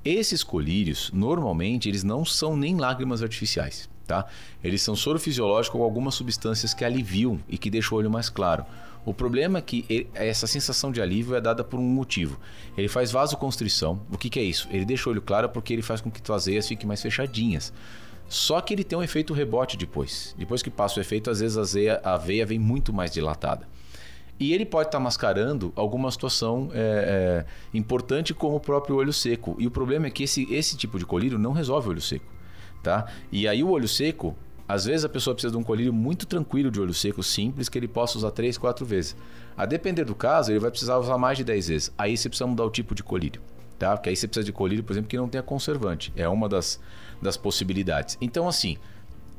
[0.05, 4.27] Esses colírios, normalmente, eles não são nem lágrimas artificiais tá?
[4.63, 8.29] Eles são soro fisiológico com algumas substâncias que aliviam e que deixam o olho mais
[8.29, 8.67] claro.
[9.07, 12.39] O problema é que essa sensação de alívio é dada por um motivo.
[12.77, 14.01] Ele faz vasoconstrição.
[14.13, 14.69] O que, que é isso?
[14.71, 17.73] Ele deixa o olho claro porque ele faz com que tuas veias fiquem mais fechadinhas.
[18.29, 20.35] Só que ele tem um efeito rebote depois.
[20.39, 23.67] Depois que passa o efeito, às vezes a veia, a veia vem muito mais dilatada.
[24.39, 29.13] E ele pode estar tá mascarando alguma situação é, é, importante, como o próprio olho
[29.13, 29.57] seco.
[29.59, 32.42] E o problema é que esse, esse tipo de colírio não resolve o olho seco
[32.83, 33.07] tá?
[33.31, 34.37] E aí o olho seco,
[34.69, 37.79] às vezes a pessoa precisa de um colírio muito tranquilo de olho seco, simples, que
[37.79, 39.17] ele possa usar 3, 4 vezes.
[39.57, 41.93] A depender do caso, ele vai precisar usar mais de 10 vezes.
[41.97, 43.41] Aí você precisa mudar o tipo de colírio.
[43.79, 43.97] tá?
[43.97, 46.13] Porque aí você precisa de colírio, por exemplo, que não tenha conservante.
[46.17, 46.81] É uma das,
[47.21, 48.17] das possibilidades.
[48.21, 48.79] Então, assim,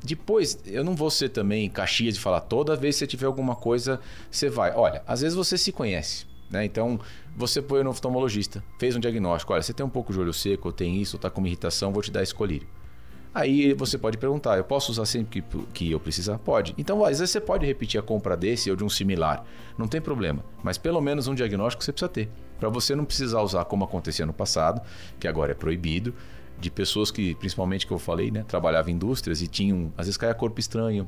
[0.03, 3.55] depois, eu não vou ser também caxias de falar toda vez que você tiver alguma
[3.55, 4.73] coisa, você vai.
[4.75, 6.27] Olha, às vezes você se conhece.
[6.49, 6.65] Né?
[6.65, 6.99] Então,
[7.35, 9.53] você foi no oftalmologista, fez um diagnóstico.
[9.53, 11.91] Olha, você tem um pouco de olho seco, ou tem isso, ou está com irritação,
[11.91, 12.67] vou te dar esse colírio.
[13.33, 16.37] Aí você pode perguntar: eu posso usar sempre que, que eu precisar?
[16.37, 16.75] Pode.
[16.77, 19.45] Então, às vezes você pode repetir a compra desse ou de um similar.
[19.77, 20.43] Não tem problema.
[20.61, 22.29] Mas pelo menos um diagnóstico você precisa ter.
[22.59, 24.81] Para você não precisar usar como acontecia no passado,
[25.19, 26.13] que agora é proibido,
[26.59, 30.17] de pessoas que, principalmente que eu falei, né, trabalhavam em indústrias e tinham, às vezes
[30.17, 31.07] caia corpo estranho,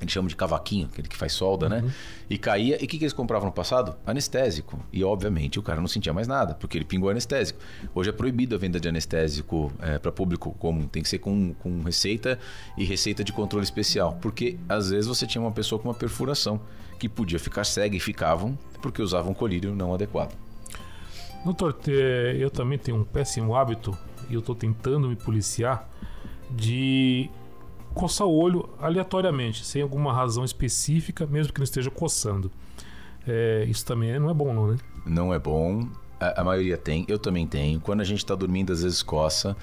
[0.00, 1.78] eles chamam de cavaquinho, aquele que faz solda, né?
[1.78, 1.86] uhum.
[1.86, 1.94] né?
[2.28, 2.80] E caía.
[2.80, 3.94] E o que, que eles compravam no passado?
[4.06, 4.78] Anestésico.
[4.92, 7.60] E obviamente o cara não sentia mais nada, porque ele pingou anestésico.
[7.94, 10.86] Hoje é proibido a venda de anestésico é, para público comum.
[10.88, 12.38] Tem que ser com, com receita
[12.76, 14.18] e receita de controle especial.
[14.20, 16.60] Porque às vezes você tinha uma pessoa com uma perfuração
[16.98, 20.34] que podia ficar cega e ficavam porque usavam colírio não adequado.
[21.44, 23.96] Doutor, eu também tenho um péssimo hábito
[24.30, 25.88] e eu estou tentando me policiar
[26.50, 27.28] de
[27.94, 32.50] coçar o olho aleatoriamente, sem alguma razão específica, mesmo que não esteja coçando.
[33.26, 34.78] É, isso também não é bom, não, né?
[35.06, 35.88] Não é bom.
[36.20, 37.80] A, a maioria tem, eu também tenho.
[37.80, 39.56] Quando a gente está dormindo, às vezes coça.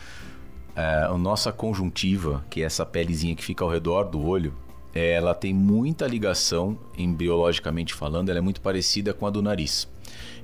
[0.76, 4.54] É, a nossa conjuntiva, que é essa pelezinha que fica ao redor do olho,
[4.94, 9.88] ela tem muita ligação, embriologicamente falando, ela é muito parecida com a do nariz.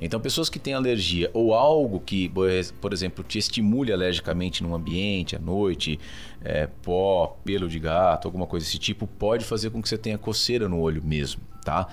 [0.02, 2.32] Então, pessoas que têm alergia ou algo que,
[2.80, 6.00] por exemplo, te estimule alergicamente num ambiente, à noite,
[6.44, 10.18] é, pó, pelo de gato, alguma coisa desse tipo, pode fazer com que você tenha
[10.18, 11.88] coceira no olho mesmo, tá?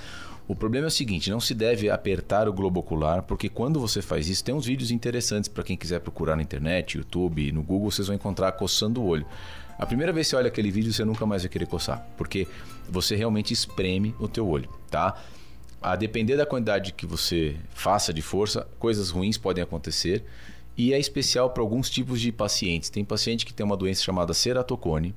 [0.47, 4.03] O problema é o seguinte, não se deve apertar o globo ocular, porque quando você
[4.03, 7.91] faz isso, tem uns vídeos interessantes para quem quiser procurar na internet, YouTube, no Google,
[7.91, 9.25] vocês vão encontrar coçando o olho.
[9.79, 12.47] A primeira vez que você olha aquele vídeo, você nunca mais vai querer coçar, porque
[12.89, 15.17] você realmente espreme o teu olho, tá?
[15.85, 20.25] A depender da quantidade que você faça de força, coisas ruins podem acontecer.
[20.79, 22.89] E é especial para alguns tipos de pacientes.
[22.89, 25.15] Tem paciente que tem uma doença chamada ceratocone,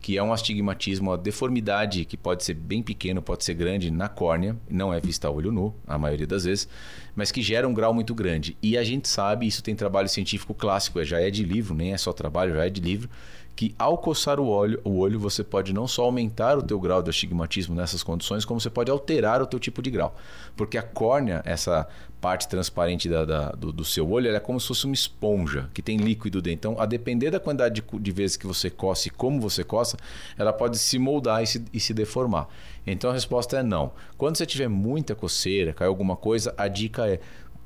[0.00, 4.08] que é um astigmatismo, uma deformidade que pode ser bem pequeno, pode ser grande na
[4.08, 6.66] córnea, não é vista a olho nu, a maioria das vezes,
[7.14, 8.56] mas que gera um grau muito grande.
[8.62, 11.98] E a gente sabe, isso tem trabalho científico clássico, já é de livro, nem é
[11.98, 13.10] só trabalho, já é de livro,
[13.58, 17.02] que ao coçar o olho, o olho você pode não só aumentar o teu grau
[17.02, 20.14] de astigmatismo nessas condições, como você pode alterar o teu tipo de grau.
[20.56, 21.84] Porque a córnea, essa
[22.20, 25.82] parte transparente da, da, do, do, seu olho, é como se fosse uma esponja que
[25.82, 26.70] tem líquido dentro.
[26.70, 29.96] Então, a depender da quantidade de, de vezes que você coça e como você coça,
[30.38, 32.46] ela pode se moldar e se, e se deformar.
[32.86, 33.90] Então, a resposta é não.
[34.16, 37.18] Quando você tiver muita coceira, cai alguma coisa, a dica é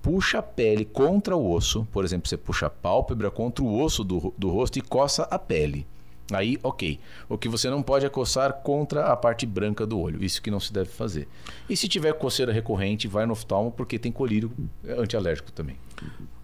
[0.03, 4.03] puxa a pele contra o osso, por exemplo, você puxa a pálpebra contra o osso
[4.03, 5.87] do, do rosto e coça a pele.
[6.33, 6.99] Aí, ok.
[7.29, 10.23] O que você não pode é coçar contra a parte branca do olho.
[10.25, 11.29] Isso que não se deve fazer.
[11.69, 14.51] E se tiver coceira recorrente, vai no oftalmo porque tem colírio
[14.99, 15.77] antialérgico também.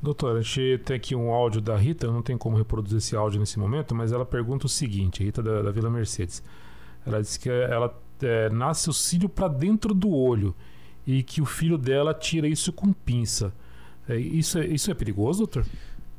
[0.03, 3.17] Doutor, a gente tem aqui um áudio da Rita, eu não tenho como reproduzir esse
[3.17, 6.43] áudio nesse momento, mas ela pergunta o seguinte, Rita da, da Vila Mercedes.
[7.07, 7.93] Ela disse que ela
[8.23, 10.55] é, nasce o cílio para dentro do olho
[11.09, 13.51] e que o filho dela tira isso com pinça.
[14.07, 15.65] É, isso, é, isso é perigoso, doutor?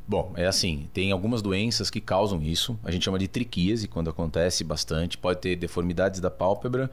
[0.07, 2.77] Bom, é assim, tem algumas doenças que causam isso.
[2.83, 5.15] A gente chama de triquíase quando acontece bastante.
[5.15, 6.89] Pode ter deformidades da pálpebra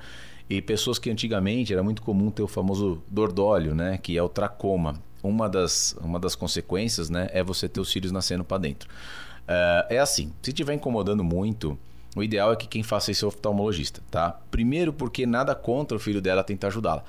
[0.50, 4.28] e pessoas que antigamente era muito comum ter o famoso dordólio, né, que é o
[4.28, 5.00] tracoma.
[5.22, 8.90] Uma das, uma das consequências, né, é você ter os cílios nascendo para dentro.
[8.90, 11.78] Uh, é assim, se estiver incomodando muito,
[12.14, 14.38] o ideal é que quem faça isso é o oftalmologista, tá?
[14.50, 17.02] Primeiro porque nada contra o filho dela tentar ajudá-la.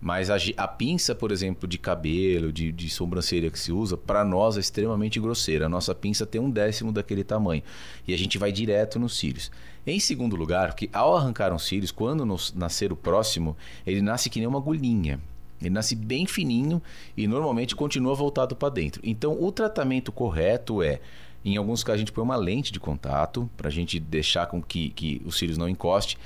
[0.00, 4.24] Mas a, a, pinça, por exemplo, de cabelo, de, de sobrancelha que se usa, para
[4.24, 5.66] nós é extremamente grosseira.
[5.66, 7.62] A nossa pinça tem um décimo daquele tamanho.
[8.06, 9.50] E a gente vai direto nos cílios.
[9.86, 14.28] Em segundo lugar, que ao arrancar os cílios, quando nos, nascer o próximo, ele nasce
[14.28, 15.18] que nem uma agulhinha.
[15.60, 16.82] Ele nasce bem fininho
[17.16, 19.00] e normalmente continua voltado para dentro.
[19.04, 21.00] Então, o tratamento correto é
[21.44, 24.62] em alguns casos, a gente põe uma lente de contato para a gente deixar com
[24.62, 26.16] que, que os cílios não encoste.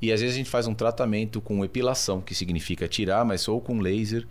[0.00, 3.60] E às vezes a gente faz um tratamento com epilação, que significa tirar, mas ou
[3.60, 4.26] com laser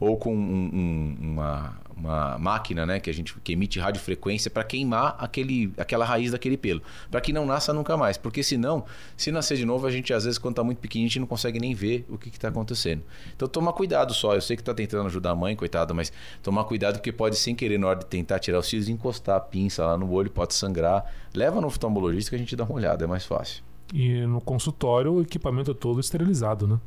[0.00, 4.64] ou com um, um, uma, uma máquina né, que a gente que emite radiofrequência para
[4.64, 8.16] queimar aquele, aquela raiz daquele pelo, para que não nasça nunca mais.
[8.16, 11.10] Porque senão, se nascer de novo, a gente às vezes, quando está muito pequenininho, a
[11.10, 13.02] gente não consegue nem ver o que está acontecendo.
[13.36, 14.34] Então toma cuidado só.
[14.34, 16.10] Eu sei que está tentando ajudar a mãe, coitada, mas
[16.42, 19.40] tomar cuidado porque pode, sem querer, na hora de tentar tirar os cílios, encostar a
[19.40, 21.04] pinça lá no olho, pode sangrar.
[21.34, 23.69] Leva no oftalmologista que a gente dá uma olhada, é mais fácil.
[23.92, 26.78] E no consultório o equipamento é todo esterilizado, né?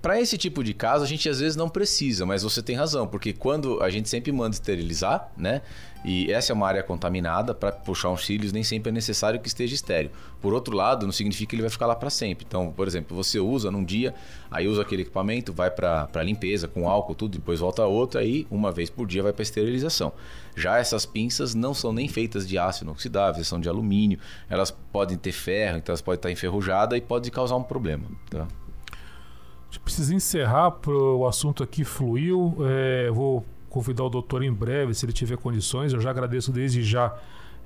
[0.00, 3.04] Para esse tipo de caso, a gente às vezes não precisa, mas você tem razão,
[3.08, 5.60] porque quando a gente sempre manda esterilizar, né?
[6.04, 9.48] E essa é uma área contaminada, para puxar uns cílios nem sempre é necessário que
[9.48, 10.12] esteja estéreo.
[10.40, 12.46] Por outro lado, não significa que ele vai ficar lá para sempre.
[12.48, 14.14] Então, por exemplo, você usa num dia,
[14.48, 18.70] aí usa aquele equipamento, vai para limpeza com álcool, tudo, depois volta outro, aí uma
[18.70, 20.12] vez por dia vai para esterilização.
[20.58, 25.16] Já essas pinças não são nem feitas de aço inoxidável, são de alumínio, elas podem
[25.16, 28.04] ter ferro, então elas podem estar enferrujadas e pode causar um problema.
[28.28, 28.42] Tá?
[28.42, 32.56] A gente precisa encerrar, o assunto aqui fluiu.
[32.60, 35.92] É, vou convidar o doutor em breve, se ele tiver condições.
[35.92, 37.14] Eu já agradeço desde já.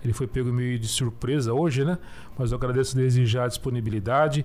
[0.03, 1.97] Ele foi pego meio de surpresa hoje, né?
[2.37, 4.45] Mas eu agradeço desde já a disponibilidade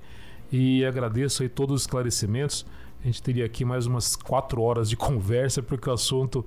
[0.51, 2.63] e agradeço aí todos os esclarecimentos.
[3.01, 6.45] A gente teria aqui mais umas quatro horas de conversa, porque o assunto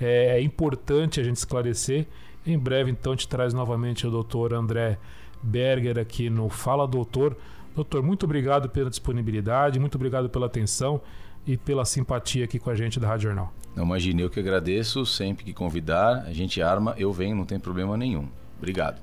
[0.00, 2.06] é importante a gente esclarecer.
[2.46, 4.98] Em breve, então, te traz novamente o doutor André
[5.42, 7.36] Berger aqui no Fala Doutor.
[7.74, 11.00] Doutor, muito obrigado pela disponibilidade, muito obrigado pela atenção
[11.46, 13.52] e pela simpatia aqui com a gente da Rádio Jornal.
[13.76, 15.06] Não imagine, eu que agradeço.
[15.06, 18.28] Sempre que convidar, a gente arma, eu venho, não tem problema nenhum.
[18.56, 19.00] Obrigado.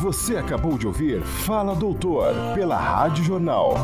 [0.00, 3.74] Você acabou de ouvir Fala Doutor, pela Rádio Jornal.